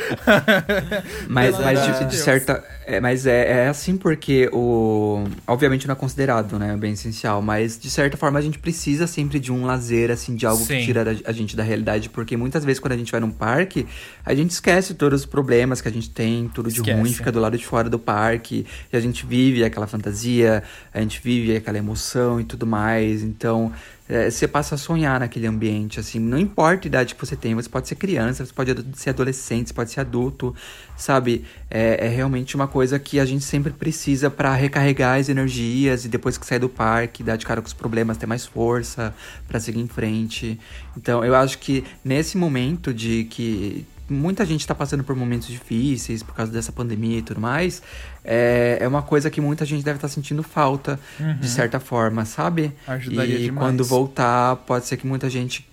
[1.28, 5.96] mas, mas de, de certa, é, mas é, é assim porque o obviamente não é
[5.96, 10.10] considerado, né, bem essencial, mas de certa forma a gente precisa sempre de um lazer
[10.10, 10.79] assim, de algo Sim.
[10.86, 13.86] Tira a gente da realidade, porque muitas vezes quando a gente vai num parque,
[14.26, 17.00] a gente esquece todos os problemas que a gente tem, tudo de esquece.
[17.00, 20.64] ruim fica do lado de fora do parque, e a gente vive aquela fantasia,
[20.94, 23.24] a gente vive aquela emoção e tudo mais.
[23.24, 23.72] Então,
[24.10, 26.20] é, você passa a sonhar naquele ambiente, assim.
[26.20, 29.68] Não importa a idade que você tem, você pode ser criança, você pode ser adolescente,
[29.68, 30.56] você pode ser adulto,
[31.00, 31.46] sabe?
[31.72, 36.10] É, é realmente uma coisa que a gente sempre precisa para recarregar as energias e
[36.10, 39.16] depois que sai do parque, dar de cara com os problemas, ter mais força
[39.48, 40.60] para seguir em frente.
[40.98, 46.22] Então, eu acho que nesse momento de que muita gente está passando por momentos difíceis
[46.22, 47.82] por causa dessa pandemia e tudo mais,
[48.24, 51.38] é, é uma coisa que muita gente deve estar tá sentindo falta, uhum.
[51.38, 52.74] de certa forma, sabe?
[52.86, 53.68] Ajudaria e demais.
[53.68, 55.66] quando voltar, pode ser que muita gente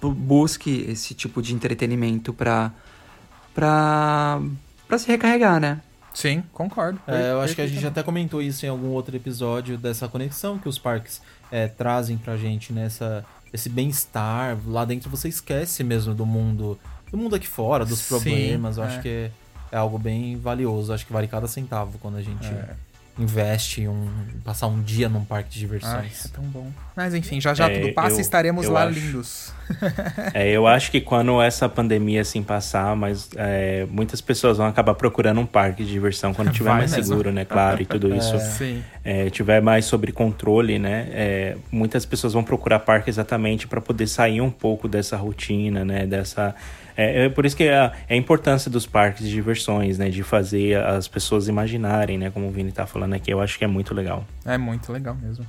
[0.00, 2.70] busque esse tipo de entretenimento para
[3.54, 4.40] para
[4.86, 5.80] para se recarregar, né?
[6.12, 7.00] Sim, concordo.
[7.06, 10.58] É, eu acho que a gente até comentou isso em algum outro episódio dessa conexão
[10.58, 16.14] que os parques é, trazem pra gente nessa esse bem-estar lá dentro você esquece mesmo
[16.14, 16.78] do mundo
[17.10, 18.74] do mundo aqui fora, dos problemas.
[18.74, 18.88] Sim, eu é.
[18.88, 19.30] acho que
[19.70, 20.92] é algo bem valioso.
[20.92, 22.74] Acho que vale cada centavo quando a gente é
[23.18, 24.08] investe em um,
[24.44, 25.94] passar um dia num parque de diversões.
[25.94, 26.70] Ai, é tão bom.
[26.96, 29.52] Mas enfim, já já é, tudo passa eu, e estaremos lá acho, lindos.
[30.34, 34.94] é, eu acho que quando essa pandemia assim passar, mas é, muitas pessoas vão acabar
[34.94, 37.06] procurando um parque de diversão quando tiver Vai mais mesmo.
[37.06, 37.44] seguro, né?
[37.44, 38.34] Claro, e tudo isso.
[39.04, 41.08] É, tiver mais sobre controle, né?
[41.12, 46.06] É, muitas pessoas vão procurar parque exatamente para poder sair um pouco dessa rotina, né?
[46.06, 46.54] Dessa
[46.96, 50.08] é, é, por isso que é a, é a, importância dos parques de diversões, né?
[50.08, 52.30] De fazer as pessoas imaginarem, né?
[52.30, 54.24] Como o Vini tá falando aqui, eu acho que é muito legal.
[54.44, 55.44] É muito legal mesmo.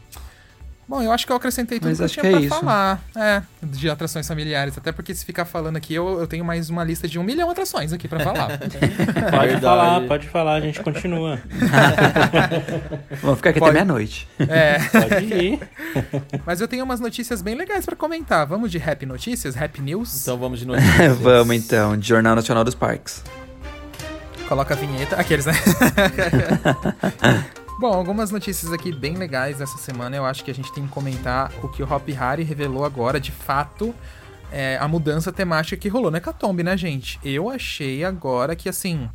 [0.88, 2.50] Bom, eu acho que eu acrescentei tudo Mas que eu tinha que é pra isso.
[2.50, 3.02] falar.
[3.16, 4.78] É, de atrações familiares.
[4.78, 7.48] Até porque se ficar falando aqui, eu, eu tenho mais uma lista de um milhão
[7.48, 8.60] de atrações aqui pra falar.
[9.32, 11.40] pode falar, pode falar, a gente continua.
[13.22, 13.72] Vamos ficar aqui pode.
[13.72, 14.28] até meia-noite.
[14.40, 14.78] É.
[14.80, 15.60] Pode ir.
[16.46, 18.46] Mas eu tenho umas notícias bem legais pra comentar.
[18.46, 19.56] Vamos de Rap Notícias?
[19.56, 20.22] Rap News?
[20.22, 21.18] Então vamos de notícias.
[21.18, 23.24] vamos então, de Jornal Nacional dos Parques.
[24.48, 25.16] Coloca a vinheta.
[25.16, 25.54] Aqueles, né?
[27.78, 30.16] Bom, algumas notícias aqui bem legais dessa semana.
[30.16, 33.20] Eu acho que a gente tem que comentar o que o Hop Hari revelou agora,
[33.20, 33.94] de fato,
[34.50, 37.20] é, a mudança temática que rolou na Hecatombe, né, gente?
[37.22, 39.10] Eu achei agora que, assim,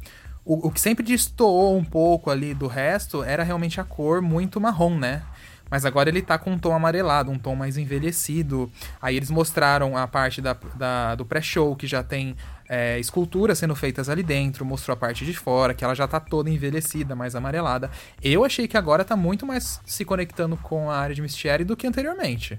[0.45, 4.61] o, o que sempre destoou um pouco ali do resto era realmente a cor muito
[4.61, 5.23] marrom, né?
[5.71, 8.71] Mas agora ele tá com um tom amarelado, um tom mais envelhecido.
[9.01, 12.37] Aí eles mostraram a parte da, da do pré-show, que já tem
[12.73, 16.21] é, esculturas sendo feitas ali dentro, mostrou a parte de fora, que ela já tá
[16.21, 17.91] toda envelhecida, mais amarelada.
[18.23, 21.77] Eu achei que agora tá muito mais se conectando com a área de Mystery do
[21.77, 22.57] que anteriormente.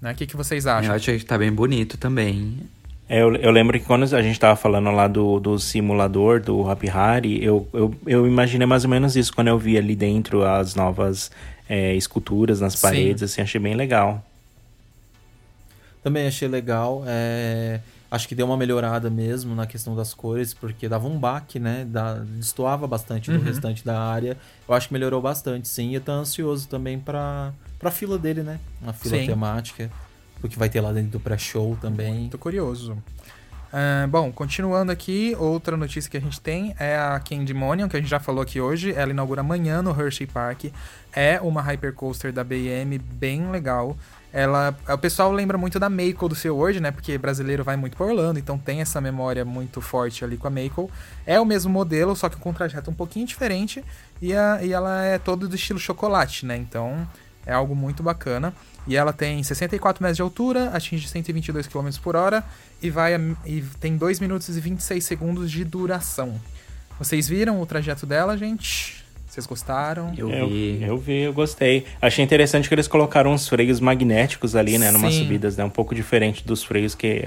[0.00, 0.12] Né?
[0.12, 0.90] O que, que vocês acham?
[0.90, 2.56] Eu achei que tá bem bonito também.
[3.08, 6.70] É, eu, eu, lembro que quando a gente tava falando lá do, do simulador, do
[6.70, 10.44] Happy Hari, eu, eu, eu imaginei mais ou menos isso quando eu vi ali dentro
[10.44, 11.32] as novas
[11.68, 13.24] é, esculturas nas paredes, Sim.
[13.24, 14.24] assim, achei bem legal.
[16.00, 17.02] Também achei legal.
[17.08, 17.80] É...
[18.10, 21.84] Acho que deu uma melhorada mesmo na questão das cores, porque dava um baque, né?
[21.84, 23.44] Da, destoava bastante do uhum.
[23.44, 24.36] restante da área.
[24.66, 25.90] Eu acho que melhorou bastante, sim.
[25.90, 28.58] E eu tô ansioso também pra, pra fila dele, né?
[28.80, 29.26] Uma fila sim.
[29.26, 29.90] temática.
[30.42, 32.28] O que vai ter lá dentro do pré-show também.
[32.30, 32.96] Tô curioso.
[33.68, 38.00] Uh, bom, continuando aqui, outra notícia que a gente tem é a Candymonium, que a
[38.00, 38.94] gente já falou aqui hoje.
[38.94, 40.66] Ela inaugura amanhã no Hershey Park.
[41.12, 43.94] É uma hypercoaster da BM bem legal.
[44.32, 46.90] Ela, o pessoal lembra muito da Mako do seu World, né?
[46.90, 50.50] Porque brasileiro vai muito por Orlando, então tem essa memória muito forte ali com a
[50.50, 50.90] Mako.
[51.24, 53.82] É o mesmo modelo, só que com um trajeto um pouquinho diferente
[54.20, 56.56] e, a, e ela é todo do estilo chocolate, né?
[56.56, 57.08] Então
[57.46, 58.52] é algo muito bacana.
[58.86, 62.44] E ela tem 64 metros de altura, atinge 122 km por hora
[62.82, 66.38] e, vai a, e tem 2 minutos e 26 segundos de duração.
[66.98, 68.97] Vocês viram o trajeto dela, gente?
[69.38, 70.12] Vocês gostaram?
[70.18, 70.82] Eu vi.
[70.82, 71.86] Eu, eu, vi, eu gostei.
[72.02, 74.90] Achei interessante que eles colocaram uns freios magnéticos ali, né?
[74.90, 75.62] Numa subidas, né?
[75.62, 77.22] Um pouco diferente dos freios que,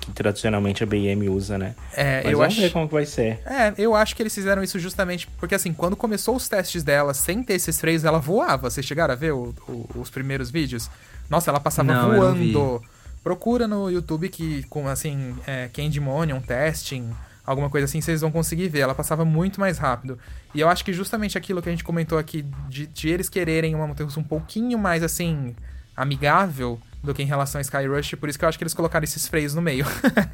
[0.00, 1.76] que tradicionalmente a BM usa, né?
[1.96, 2.62] É, Mas eu vamos acho...
[2.62, 3.38] ver como que vai ser.
[3.46, 7.14] É, eu acho que eles fizeram isso justamente porque, assim, quando começou os testes dela
[7.14, 8.68] sem ter esses freios, ela voava.
[8.68, 10.90] Vocês chegaram a ver o, o, os primeiros vídeos?
[11.30, 12.82] Nossa, ela passava não, voando.
[13.22, 17.12] Procura no YouTube que, com, assim, é, Candymonium, testing
[17.44, 18.80] alguma coisa assim, vocês vão conseguir ver.
[18.80, 20.18] Ela passava muito mais rápido.
[20.54, 23.74] E eu acho que justamente aquilo que a gente comentou aqui, de, de eles quererem
[23.74, 25.54] uma montanha um pouquinho mais, assim,
[25.96, 28.74] amigável do que em relação a Sky Rush, por isso que eu acho que eles
[28.74, 29.84] colocaram esses freios no meio.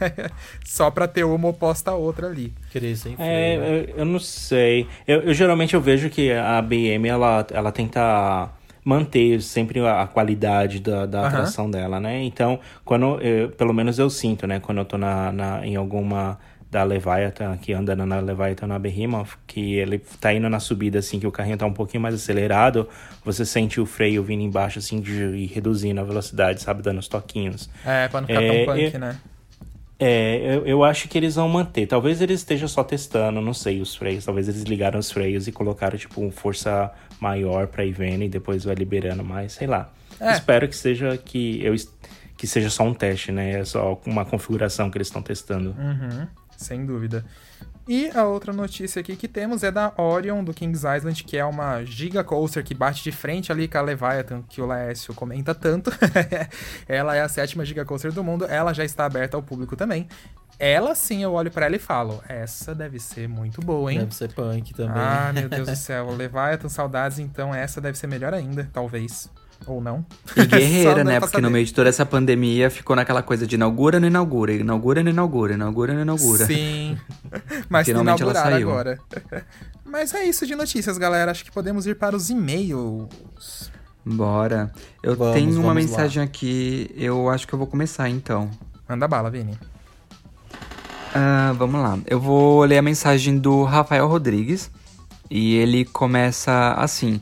[0.64, 2.52] Só pra ter uma oposta à outra ali.
[2.70, 3.30] Queria sem freio.
[3.30, 4.86] É, eu, eu, não sei.
[5.06, 8.50] Eu, eu, geralmente eu vejo que a BM, ela, ela tenta
[8.84, 11.26] manter sempre a qualidade da, da uhum.
[11.26, 12.22] atração dela, né?
[12.22, 14.60] Então, quando eu, pelo menos eu sinto, né?
[14.60, 16.38] Quando eu tô na, na, em alguma
[16.70, 21.18] da Leviathan, que anda na Leviathan na Behemoth, que ele tá indo na subida, assim,
[21.18, 22.88] que o carrinho tá um pouquinho mais acelerado,
[23.24, 27.08] você sente o freio vindo embaixo, assim, de, e reduzindo a velocidade, sabe, dando os
[27.08, 27.70] toquinhos.
[27.84, 29.16] É, pra não ficar é, tão punk, é, né?
[30.00, 31.86] É, eu, eu acho que eles vão manter.
[31.86, 34.24] Talvez eles estejam só testando, não sei, os freios.
[34.24, 38.62] Talvez eles ligaram os freios e colocaram, tipo, força maior pra ir vendo e depois
[38.64, 39.90] vai liberando mais, sei lá.
[40.20, 40.32] É.
[40.32, 41.74] Espero que seja que eu
[42.36, 43.58] que seja só um teste, né?
[43.58, 45.74] É só uma configuração que eles estão testando.
[45.76, 46.28] Uhum
[46.58, 47.24] sem dúvida.
[47.88, 51.44] E a outra notícia aqui que temos é da Orion do Kings Island, que é
[51.44, 55.54] uma giga coaster que bate de frente ali com a Leviathan, que o Laércio comenta
[55.54, 55.90] tanto.
[56.86, 60.06] ela é a sétima giga coaster do mundo, ela já está aberta ao público também.
[60.58, 64.00] Ela sim, eu olho para ela e falo: essa deve ser muito boa, hein?
[64.00, 64.92] Deve ser punk também.
[64.94, 66.10] Ah, meu Deus do céu.
[66.14, 69.30] Leviathan, saudades, então essa deve ser melhor ainda, talvez.
[69.66, 70.04] Ou não.
[70.36, 71.20] E guerreira, né?
[71.20, 75.02] Porque no meio de toda essa pandemia ficou naquela coisa de inaugura, não inaugura, inaugura,
[75.02, 76.46] não inaugura, inaugura, não inaugura.
[76.46, 76.96] Sim.
[77.68, 78.70] Mas finalmente ela saiu.
[78.70, 78.98] agora.
[79.84, 81.30] Mas é isso de notícias, galera.
[81.30, 83.70] Acho que podemos ir para os e-mails.
[84.04, 84.72] Bora.
[85.02, 86.24] Eu vamos, tenho uma mensagem lá.
[86.24, 88.50] aqui, eu acho que eu vou começar então.
[88.88, 89.52] Manda bala, Vini.
[91.12, 91.98] Uh, vamos lá.
[92.06, 94.70] Eu vou ler a mensagem do Rafael Rodrigues.
[95.30, 97.20] E ele começa assim: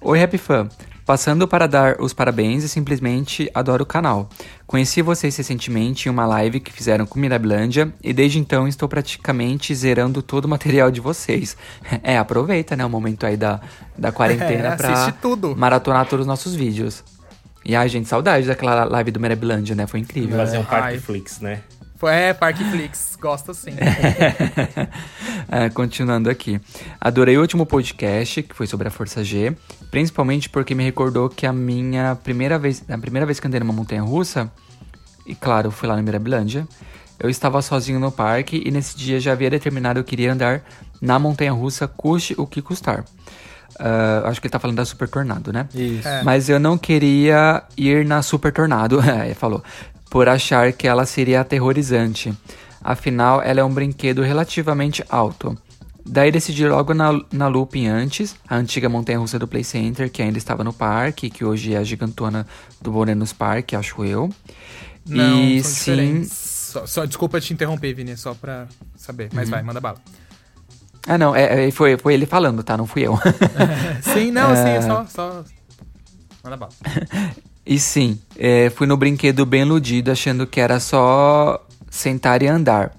[0.00, 0.68] Oi, Happy Fan.
[1.08, 4.28] Passando para dar os parabéns e simplesmente adoro o canal.
[4.66, 9.74] Conheci vocês recentemente em uma live que fizeram com Mirabilândia e desde então estou praticamente
[9.74, 11.56] zerando todo o material de vocês.
[12.02, 13.58] É, aproveita, né, o momento aí da,
[13.96, 15.56] da quarentena é, pra tudo.
[15.56, 17.02] maratonar todos os nossos vídeos.
[17.64, 19.86] E ai, gente, saudade daquela live do Mirabilândia, né?
[19.86, 20.36] Foi incrível.
[20.36, 21.62] Fazer um Parkflix, né?
[22.06, 23.72] É, Parkflix, gosto sim.
[25.50, 26.60] é, continuando aqui.
[27.00, 29.56] Adorei o último podcast, que foi sobre a Força G,
[29.90, 33.72] principalmente porque me recordou que a minha primeira vez, a primeira vez que andei numa
[33.72, 34.50] montanha russa,
[35.26, 36.68] e claro, fui lá no Mirabilândia,
[37.18, 40.62] eu estava sozinho no parque e nesse dia já havia determinado que eu queria andar
[41.00, 43.04] na montanha russa, custe o que custar.
[43.80, 45.68] Uh, acho que ele tá falando da Super Tornado, né?
[45.74, 46.06] Isso.
[46.06, 46.22] É.
[46.22, 49.62] Mas eu não queria ir na Super Tornado, ele falou
[50.10, 52.32] por achar que ela seria aterrorizante.
[52.82, 55.56] Afinal, ela é um brinquedo relativamente alto.
[56.04, 60.38] Daí decidi logo na, na Looping antes, a antiga montanha-russa do Play Center, que ainda
[60.38, 62.46] estava no parque, que hoje é a gigantona
[62.80, 64.30] do Bonenos Park, acho eu.
[65.06, 66.24] Não, e sim.
[66.24, 69.28] Só, só, desculpa te interromper, Vini, só pra saber.
[69.34, 69.50] Mas uhum.
[69.50, 69.98] vai, manda bala.
[71.06, 72.76] Ah, não, é, é, foi, foi ele falando, tá?
[72.76, 73.18] Não fui eu.
[74.02, 75.44] sim, não, sim, é só, só.
[76.42, 76.72] Manda bala.
[77.68, 82.96] E sim, é, fui no brinquedo bem iludido, achando que era só sentar e andar.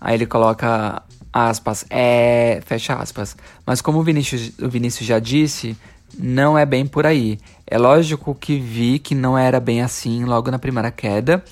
[0.00, 2.62] Aí ele coloca aspas, é.
[2.64, 3.36] fecha aspas.
[3.66, 5.76] Mas como o Vinícius, o Vinícius já disse,
[6.18, 7.38] não é bem por aí.
[7.66, 11.44] É lógico que vi que não era bem assim logo na primeira queda,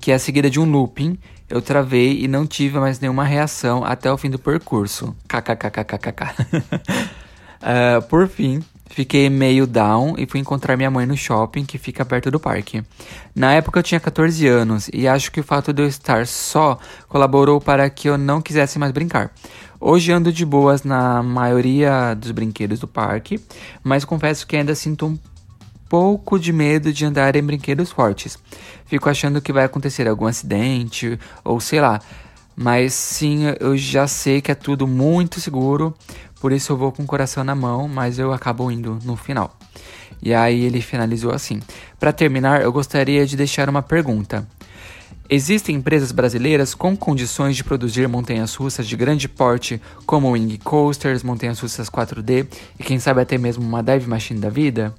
[0.00, 1.18] que é a seguida de um looping.
[1.50, 5.16] Eu travei e não tive mais nenhuma reação até o fim do percurso.
[5.26, 6.22] KKKKKK.
[6.62, 12.04] uh, por fim, Fiquei meio down e fui encontrar minha mãe no shopping que fica
[12.04, 12.82] perto do parque.
[13.34, 16.78] Na época eu tinha 14 anos e acho que o fato de eu estar só
[17.08, 19.30] colaborou para que eu não quisesse mais brincar.
[19.80, 23.40] Hoje ando de boas na maioria dos brinquedos do parque,
[23.84, 25.18] mas confesso que ainda sinto um
[25.88, 28.38] pouco de medo de andar em brinquedos fortes.
[28.86, 32.00] Fico achando que vai acontecer algum acidente ou sei lá,
[32.60, 35.94] Mas sim, eu já sei que é tudo muito seguro,
[36.40, 39.56] por isso eu vou com o coração na mão, mas eu acabo indo no final.
[40.20, 41.60] E aí ele finalizou assim:
[42.00, 44.44] Para terminar, eu gostaria de deixar uma pergunta.
[45.30, 51.22] Existem empresas brasileiras com condições de produzir montanhas russas de grande porte, como wing coasters,
[51.22, 54.92] montanhas russas 4D e quem sabe até mesmo uma dive machine da vida?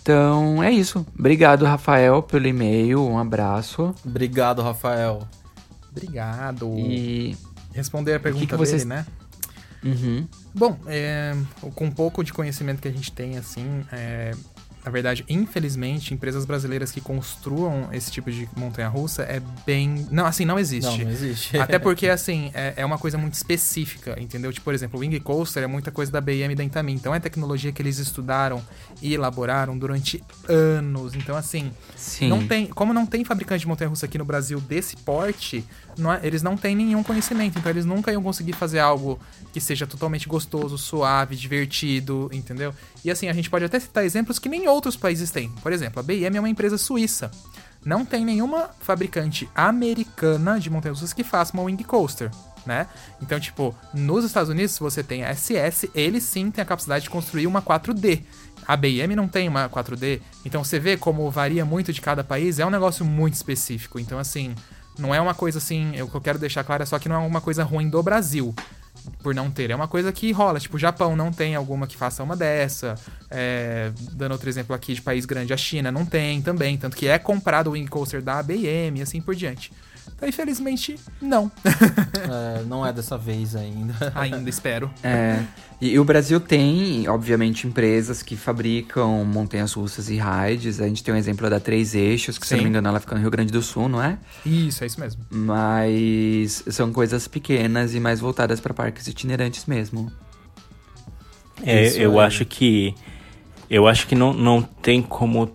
[0.00, 1.04] Então é isso.
[1.18, 3.02] Obrigado, Rafael, pelo e-mail.
[3.02, 3.92] Um abraço.
[4.04, 5.26] Obrigado, Rafael.
[5.96, 6.74] Obrigado.
[6.78, 7.36] E
[7.72, 8.84] responder a pergunta que que vocês...
[8.84, 9.06] dele, né?
[9.84, 10.26] Uhum.
[10.54, 11.36] Bom, é,
[11.74, 14.32] com um pouco de conhecimento que a gente tem, assim, é,
[14.84, 20.06] na verdade, infelizmente, empresas brasileiras que construam esse tipo de montanha-russa é bem.
[20.10, 20.98] Não, assim, não existe.
[20.98, 21.56] Não, não existe.
[21.58, 24.52] Até porque, assim, é, é, uma coisa muito específica, entendeu?
[24.52, 26.92] Tipo, por exemplo, o Wing Coaster é muita coisa da BM e da Intamin.
[26.92, 28.62] Então é tecnologia que eles estudaram
[29.00, 31.14] e elaboraram durante anos.
[31.14, 32.28] Então, assim, Sim.
[32.28, 32.66] não tem.
[32.66, 35.64] Como não tem fabricante de montanha-russa aqui no Brasil desse porte,
[35.96, 37.58] não é, eles não têm nenhum conhecimento.
[37.58, 39.18] Então, eles nunca iam conseguir fazer algo
[39.52, 42.74] que seja totalmente gostoso, suave, divertido, entendeu?
[43.04, 45.48] E assim, a gente pode até citar exemplos que nem outros países têm.
[45.62, 47.30] Por exemplo, a BM é uma empresa suíça.
[47.84, 52.30] Não tem nenhuma fabricante americana de montanhas que faça uma wing coaster,
[52.64, 52.86] né?
[53.20, 57.10] Então, tipo, nos Estados Unidos, você tem a SS, eles sim têm a capacidade de
[57.10, 58.22] construir uma 4D.
[58.66, 60.22] A BM não tem uma 4D.
[60.46, 63.98] Então, você vê como varia muito de cada país, é um negócio muito específico.
[63.98, 64.54] Então, assim,
[64.98, 67.26] não é uma coisa assim, eu, eu quero deixar claro é só que não é
[67.26, 68.54] uma coisa ruim do Brasil
[69.22, 69.70] por não ter.
[69.70, 70.58] É uma coisa que rola.
[70.60, 72.94] Tipo, o Japão não tem alguma que faça uma dessa.
[73.30, 76.76] É, dando outro exemplo aqui de país grande, a China não tem também.
[76.76, 79.72] Tanto que é comprado o Wing Coaster da ABM e assim por diante.
[80.14, 81.50] Então, infelizmente, não.
[82.58, 83.94] é, não é dessa vez ainda.
[84.14, 84.90] Ainda espero.
[85.02, 85.42] É.
[85.80, 90.80] E, e, o Brasil tem, obviamente, empresas que fabricam montanhas russas e rides.
[90.80, 92.54] A gente tem um exemplo da Três Eixos, que Sim.
[92.54, 94.18] se não me engano ela fica no Rio Grande do Sul, não é?
[94.46, 95.24] Isso, é isso mesmo.
[95.30, 100.10] Mas são coisas pequenas e mais voltadas para parques itinerantes mesmo.
[101.62, 102.24] É, isso eu é.
[102.24, 102.94] acho que
[103.70, 105.52] eu acho que não, não tem como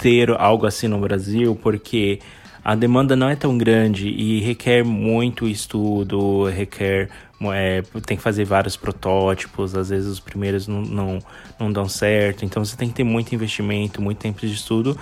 [0.00, 2.18] ter algo assim no Brasil, porque
[2.64, 7.08] a demanda não é tão grande e requer muito estudo, requer
[7.52, 11.18] é, tem que fazer vários protótipos, às vezes os primeiros não, não,
[11.58, 14.96] não dão certo, então você tem que ter muito investimento, muito tempo de estudo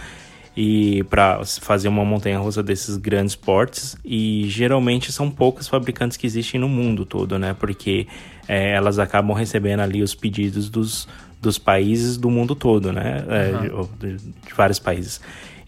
[0.57, 6.27] e para fazer uma montanha russa desses grandes portes e geralmente são poucas fabricantes que
[6.27, 7.55] existem no mundo todo, né?
[7.59, 8.07] Porque
[8.49, 11.07] é, elas acabam recebendo ali os pedidos dos,
[11.41, 13.25] dos países do mundo todo, né?
[13.29, 13.89] É, uhum.
[14.01, 15.21] de, de vários países.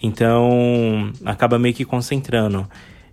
[0.03, 2.68] Então, acaba meio que concentrando.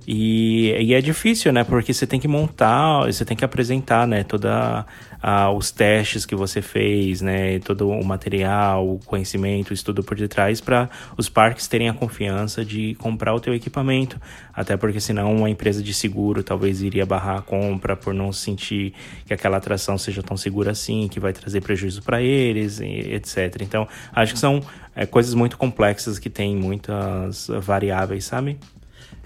[0.07, 1.63] E, e, é difícil, né?
[1.63, 4.23] Porque você tem que montar, você tem que apresentar, né?
[4.23, 4.85] Toda
[5.21, 7.59] a, os testes que você fez, né?
[7.59, 12.63] Todo o material, o conhecimento, o estudo por detrás para os parques terem a confiança
[12.63, 14.19] de comprar o teu equipamento.
[14.53, 18.93] Até porque senão uma empresa de seguro talvez iria barrar a compra por não sentir
[19.25, 23.61] que aquela atração seja tão segura assim, que vai trazer prejuízo para eles, etc.
[23.61, 24.61] Então, acho que são
[24.95, 28.57] é, coisas muito complexas que têm muitas variáveis, sabe?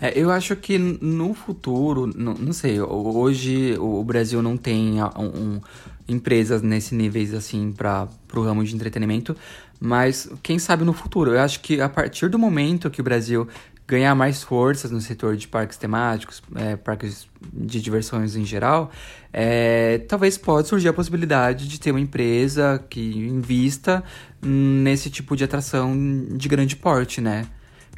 [0.02, 5.26] É, eu acho que no futuro, não, não sei, hoje o Brasil não tem um,
[5.26, 5.62] um,
[6.08, 9.36] empresas nesse níveis assim para o ramo de entretenimento,
[9.80, 11.32] mas quem sabe no futuro.
[11.32, 13.48] Eu acho que a partir do momento que o Brasil
[13.88, 18.92] ganhar mais forças no setor de parques temáticos, é, parques de diversões em geral,
[19.32, 24.04] é, talvez pode surgir a possibilidade de ter uma empresa que invista
[24.42, 25.96] nesse tipo de atração
[26.32, 27.46] de grande porte, né?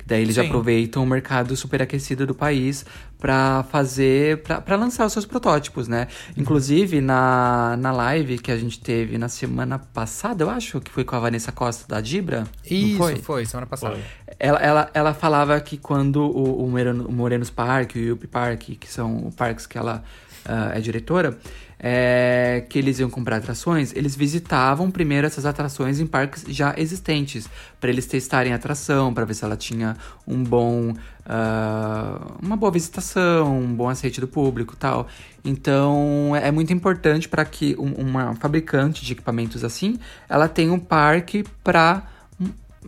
[0.06, 0.42] Daí eles Sim.
[0.42, 2.86] aproveitam o mercado superaquecido do país
[3.18, 6.08] para fazer, para lançar os seus protótipos, né?
[6.30, 6.44] Uhum.
[6.44, 11.04] Inclusive, na, na live que a gente teve na semana passada, eu acho, que foi
[11.04, 12.44] com a Vanessa Costa da Dibra.
[12.70, 13.16] Isso, foi?
[13.16, 13.46] foi?
[13.46, 13.96] semana passada.
[13.96, 14.36] Foi.
[14.38, 18.28] Ela, ela, ela falava que quando o, o, Moreno, o Morenos Park e o Yupi
[18.28, 20.04] Park, que são parques que ela
[20.46, 21.38] uh, é diretora,
[21.80, 27.48] é, que eles iam comprar atrações, eles visitavam primeiro essas atrações em parques já existentes,
[27.80, 29.96] para eles testarem a atração, para ver se ela tinha
[30.28, 35.08] um bom, uh, uma boa visitação, um bom aceite do público, tal.
[35.44, 40.00] Então é muito importante para que um, uma fabricante de equipamentos assim,
[40.30, 42.04] ela tenha um parque para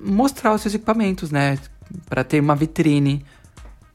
[0.02, 1.58] mostrar os seus equipamentos, né?
[2.10, 3.26] Para ter uma vitrine,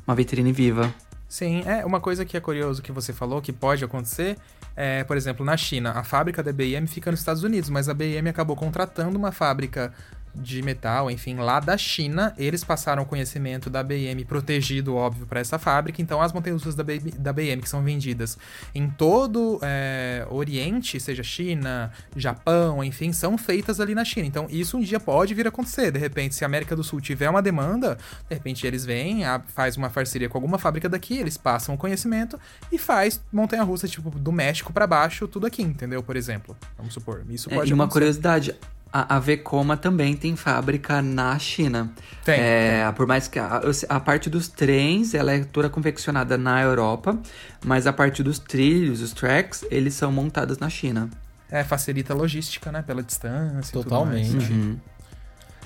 [0.07, 0.93] uma vitrine viva.
[1.33, 4.37] Sim, é uma coisa que é curioso que você falou que pode acontecer.
[4.77, 7.95] É, por exemplo, na China, a fábrica da BM fica nos Estados Unidos, mas a
[7.95, 9.95] BM acabou contratando uma fábrica
[10.35, 12.35] de metal, enfim, lá da China.
[12.39, 16.01] Eles passaram o conhecimento da BM protegido, óbvio, para essa fábrica.
[16.01, 16.85] Então, as montanhas russas da,
[17.19, 18.39] da BM, que são vendidas
[18.75, 24.27] em todo é, Oriente, seja China, Japão, enfim, são feitas ali na China.
[24.27, 25.91] Então, isso um dia pode vir a acontecer.
[25.91, 29.77] De repente, se a América do Sul tiver uma demanda, de repente eles vêm, faz
[29.77, 32.39] uma parceria com alguma fábrica daqui, eles passam o conhecimento
[32.71, 36.03] e faz montanha russa, tipo, do México para baixo, tudo aqui, entendeu?
[36.03, 36.57] Por exemplo.
[36.77, 37.25] Vamos supor.
[37.29, 38.55] Isso é, pode é, E uma curiosidade,
[38.93, 41.91] a, a Vekoma também tem fábrica na China.
[42.25, 42.39] Tem.
[42.39, 42.93] É, tem.
[42.95, 47.19] Por mais que a, a, parte dos trens, ela é toda confeccionada na Europa,
[47.65, 51.09] mas a parte dos trilhos, os tracks, eles são montados na China.
[51.51, 52.83] É, facilita a logística, né?
[52.83, 54.53] Pela distância Totalmente.
[54.53, 54.79] Uhum.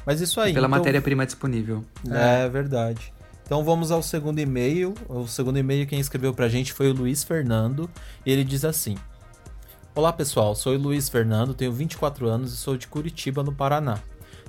[0.05, 0.53] Mas isso aí.
[0.53, 0.79] E pela então...
[0.79, 1.85] matéria-prima disponível.
[2.09, 3.13] É, é verdade.
[3.45, 4.95] Então vamos ao segundo e-mail.
[5.09, 7.89] O segundo e-mail quem escreveu pra gente foi o Luiz Fernando.
[8.25, 8.97] E ele diz assim:
[9.97, 13.99] Olá pessoal, sou Luiz Fernando, tenho 24 anos e sou de Curitiba, no Paraná.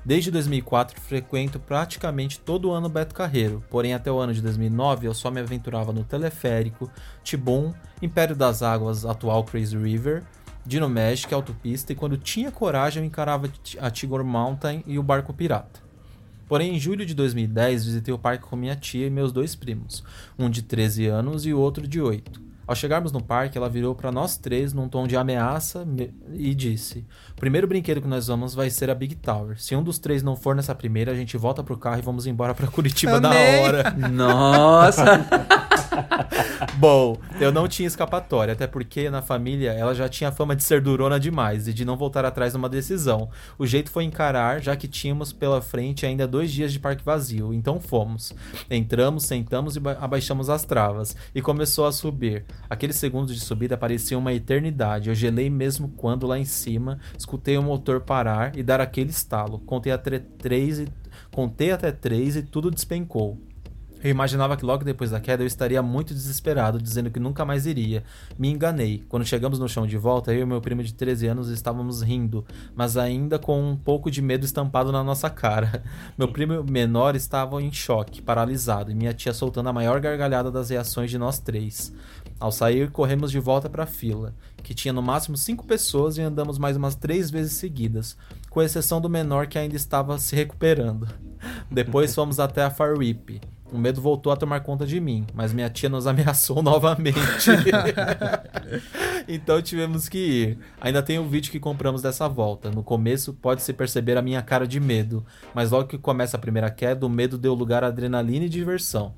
[0.03, 5.13] Desde 2004 frequento praticamente todo ano Beto Carreiro, porém até o ano de 2009 eu
[5.13, 6.91] só me aventurava no Teleférico,
[7.23, 10.21] Tibum, Império das Águas, atual Crazy River,
[10.65, 15.33] Dino Magic, Autopista e quando tinha coragem eu encarava a Tigor Mountain e o Barco
[15.33, 15.79] Pirata.
[16.45, 20.03] Porém, em julho de 2010 visitei o parque com minha tia e meus dois primos,
[20.37, 22.46] um de 13 anos e o outro de 8.
[22.67, 25.87] Ao chegarmos no parque, ela virou para nós três num tom de ameaça
[26.33, 29.57] e disse: O primeiro brinquedo que nós vamos vai ser a Big Tower.
[29.57, 32.27] Se um dos três não for nessa primeira, a gente volta pro carro e vamos
[32.27, 33.91] embora para Curitiba na hora.
[34.11, 35.25] Nossa!
[36.77, 40.81] Bom, eu não tinha escapatória, até porque na família ela já tinha fama de ser
[40.81, 43.29] durona demais e de não voltar atrás numa decisão.
[43.57, 47.53] O jeito foi encarar, já que tínhamos pela frente ainda dois dias de parque vazio,
[47.53, 48.33] então fomos.
[48.69, 52.45] Entramos, sentamos e abaixamos as travas, e começou a subir.
[52.69, 55.09] Aqueles segundos de subida pareciam uma eternidade.
[55.09, 59.59] Eu gelei mesmo quando lá em cima escutei o motor parar e dar aquele estalo.
[59.59, 60.87] Contei até três e,
[61.31, 63.37] contei até três e tudo despencou.
[64.03, 67.65] Eu imaginava que logo depois da queda eu estaria muito desesperado, dizendo que nunca mais
[67.65, 68.03] iria.
[68.37, 69.03] Me enganei.
[69.09, 72.45] Quando chegamos no chão de volta, eu e meu primo de 13 anos estávamos rindo,
[72.75, 75.83] mas ainda com um pouco de medo estampado na nossa cara.
[76.17, 80.69] Meu primo menor estava em choque, paralisado, e minha tia soltando a maior gargalhada das
[80.69, 81.93] reações de nós três.
[82.39, 86.21] Ao sair, corremos de volta para a fila, que tinha no máximo cinco pessoas e
[86.21, 88.15] andamos mais umas três vezes seguidas,
[88.49, 91.07] com exceção do menor que ainda estava se recuperando.
[91.69, 93.41] Depois fomos até a Far Whip.
[93.71, 97.19] O medo voltou a tomar conta de mim, mas minha tia nos ameaçou novamente.
[99.27, 100.57] então tivemos que ir.
[100.79, 102.71] Ainda tem o vídeo que compramos dessa volta.
[102.71, 106.71] No começo pode-se perceber a minha cara de medo, mas logo que começa a primeira
[106.71, 109.13] queda, o medo deu lugar a adrenalina e diversão.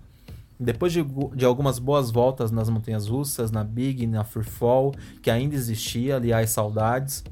[0.60, 5.56] Depois de, de, algumas boas voltas nas montanhas russas, na Big, na Freefall, que ainda
[5.56, 7.24] existia, aliás, saudades,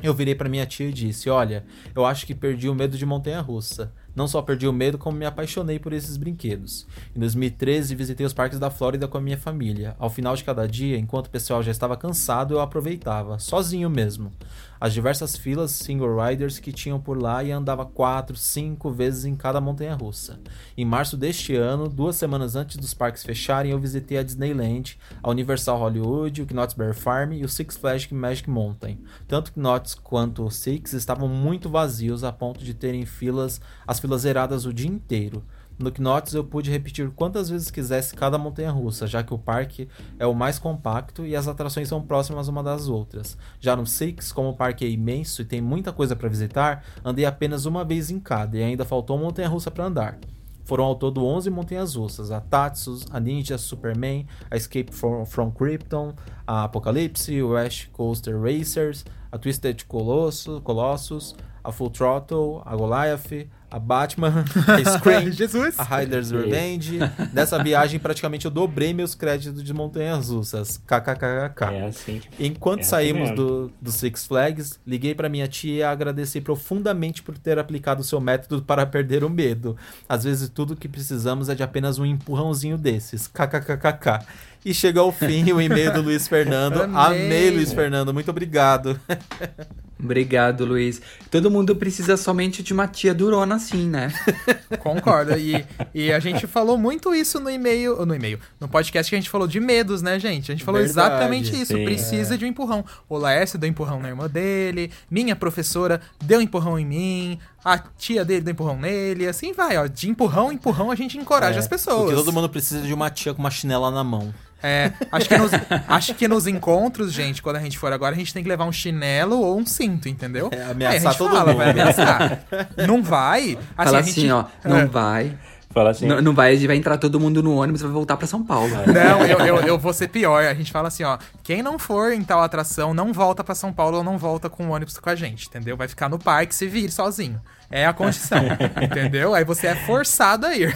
[0.00, 1.64] eu virei para minha tia e disse: Olha,
[1.94, 3.92] eu acho que perdi o medo de montanha russa.
[4.16, 6.86] Não só perdi o medo, como me apaixonei por esses brinquedos.
[7.14, 9.94] Em 2013, visitei os parques da Flórida com a minha família.
[9.98, 14.32] Ao final de cada dia, enquanto o pessoal já estava cansado, eu aproveitava, sozinho mesmo
[14.80, 19.34] as diversas filas single riders que tinham por lá e andava quatro, cinco vezes em
[19.34, 20.38] cada montanha russa.
[20.76, 25.30] Em março deste ano, duas semanas antes dos parques fecharem, eu visitei a Disneyland, a
[25.30, 28.98] Universal Hollywood, o Knott's Bear Farm e o Six Flags Magic Mountain.
[29.26, 34.22] Tanto Knott's quanto o Six estavam muito vazios a ponto de terem filas, as filas
[34.22, 35.44] zeradas o dia inteiro.
[35.78, 39.88] No Knott's eu pude repetir quantas vezes quisesse cada montanha russa, já que o parque
[40.18, 43.36] é o mais compacto e as atrações são próximas uma das outras.
[43.60, 47.26] Já no Six, como o parque é imenso e tem muita coisa para visitar, andei
[47.26, 50.18] apenas uma vez em cada e ainda faltou uma montanha russa para andar.
[50.64, 55.50] Foram ao todo 11 montanhas russas: a Tatsus, a Ninja Superman, a Escape from, from
[55.50, 56.14] Krypton,
[56.46, 61.36] a Apocalypse, o West Coaster Racers, a Twisted Colossus, Colossus,
[61.66, 65.74] a Full Throttle, a Goliath, a Batman, a Scream, Jesus.
[65.78, 67.00] a Riders Revenge.
[67.32, 70.78] Nessa viagem, praticamente eu dobrei meus créditos de montanhas russas.
[70.86, 71.64] KKKK.
[71.72, 72.22] É assim.
[72.38, 77.20] Enquanto é assim saímos do, do Six Flags, liguei para minha tia e agradeci profundamente
[77.20, 79.76] por ter aplicado o seu método para perder o medo.
[80.08, 83.26] Às vezes, tudo que precisamos é de apenas um empurrãozinho desses.
[83.26, 84.24] KKKKK.
[84.64, 86.82] E chega ao fim o e-mail do Luiz Fernando.
[86.94, 88.14] Amei, Amei Luiz Fernando.
[88.14, 88.98] Muito obrigado.
[89.98, 91.00] Obrigado, Luiz.
[91.30, 94.12] Todo mundo precisa somente de uma tia durona assim, né?
[94.78, 95.38] Concordo.
[95.38, 99.18] E, e a gente falou muito isso no e-mail, no e-mail, no podcast que a
[99.18, 100.52] gente falou de medos, né, gente?
[100.52, 101.74] A gente falou Verdade, exatamente isso.
[101.74, 102.36] Sim, precisa é.
[102.36, 102.84] de um empurrão.
[103.08, 108.24] O Laércio deu empurrão na irmã dele, minha professora deu empurrão em mim, a tia
[108.24, 109.86] dele deu empurrão nele, assim vai, ó.
[109.86, 112.02] De empurrão em empurrão a gente encoraja é, as pessoas.
[112.02, 114.32] Porque todo mundo precisa de uma tia com uma chinela na mão.
[114.66, 115.50] É, acho que, nos,
[115.88, 118.64] acho que nos encontros, gente, quando a gente for agora, a gente tem que levar
[118.64, 120.50] um chinelo ou um cinto, entendeu?
[120.52, 121.58] É, ameaçar todo fala, mundo.
[121.58, 122.40] Vai ameaçar.
[122.86, 123.58] Não vai.
[123.76, 124.86] Assim, Fala assim, ó, não é.
[124.86, 125.38] vai.
[125.76, 126.06] Fala assim.
[126.06, 128.70] Não, não vai, vai entrar todo mundo no ônibus e vai voltar para São Paulo.
[128.86, 130.42] Não, eu, eu, eu, vou ser pior.
[130.44, 131.18] A gente fala assim, ó.
[131.42, 134.68] Quem não for em tal atração, não volta para São Paulo ou não volta com
[134.68, 135.76] o ônibus com a gente, entendeu?
[135.76, 137.40] Vai ficar no parque se vir sozinho.
[137.70, 138.42] É a condição,
[138.80, 139.34] entendeu?
[139.34, 140.74] Aí você é forçado a ir.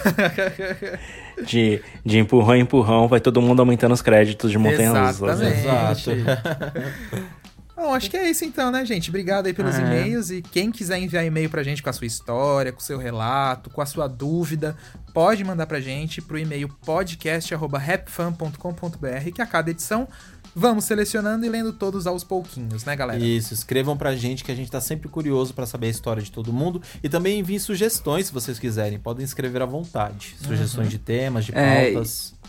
[1.45, 5.45] de, de empurrão em empurrão, vai todo mundo aumentando os créditos de montanha-russa.
[5.45, 6.11] Exato.
[7.81, 9.09] Bom, acho que é isso então, né, gente?
[9.09, 9.81] Obrigado aí pelos é.
[9.81, 10.31] e-mails.
[10.31, 13.71] E quem quiser enviar e-mail pra gente com a sua história, com o seu relato,
[13.71, 14.77] com a sua dúvida,
[15.15, 20.07] pode mandar pra gente pro e-mail podcast.rapfan.com.br, que a cada edição
[20.55, 23.23] vamos selecionando e lendo todos aos pouquinhos, né, galera?
[23.23, 26.31] Isso, escrevam pra gente que a gente tá sempre curioso para saber a história de
[26.31, 26.83] todo mundo.
[27.03, 28.99] E também enviem sugestões se vocês quiserem.
[28.99, 30.37] Podem escrever à vontade.
[30.43, 30.91] Sugestões uhum.
[30.91, 32.35] de temas, de pautas.
[32.37, 32.41] É,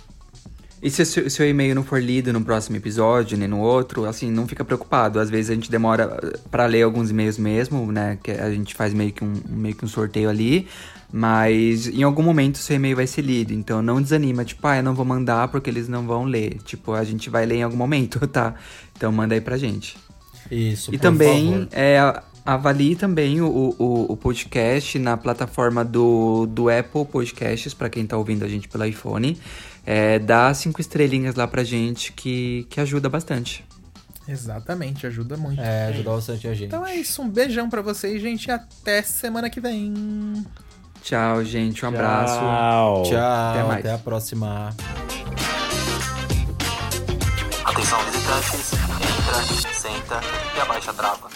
[0.82, 4.32] e se o seu e-mail não for lido no próximo episódio, nem no outro, assim,
[4.32, 5.20] não fica preocupado.
[5.20, 8.18] Às vezes a gente demora eh, para ler alguns e-mails mesmo, né?
[8.24, 10.68] Que a gente faz meio que um, meio que um sorteio ali.
[11.12, 13.54] Mas em algum momento seu e-mail vai ser lido.
[13.54, 16.58] Então não desanima, tipo, ah, eu não vou mandar porque eles não vão ler.
[16.64, 18.56] Tipo, a gente vai ler em algum momento, tá?
[18.96, 19.98] Então manda aí pra gente.
[20.50, 21.98] Isso, E também é,
[22.46, 28.18] avalie também o, o, o, podcast na plataforma do, do Apple Podcasts, para quem tá
[28.18, 29.38] ouvindo a gente pelo iPhone
[29.86, 33.66] é, dá cinco estrelinhas lá pra gente que, que ajuda bastante.
[34.28, 35.60] Exatamente, ajuda muito.
[35.60, 36.68] É, ajuda bastante a gente.
[36.68, 40.46] Então é isso, um beijão para vocês, gente, até semana que vem.
[41.04, 42.00] Tchau, gente, um Tchau.
[42.00, 42.36] abraço.
[43.10, 43.80] Tchau, até, mais.
[43.80, 44.76] até a próxima.
[47.66, 50.22] Atenção, visitantes, entra, senta
[50.56, 51.30] e abaixa a trava.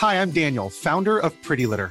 [0.00, 1.90] Hi, I'm Daniel, founder of Pretty Litter.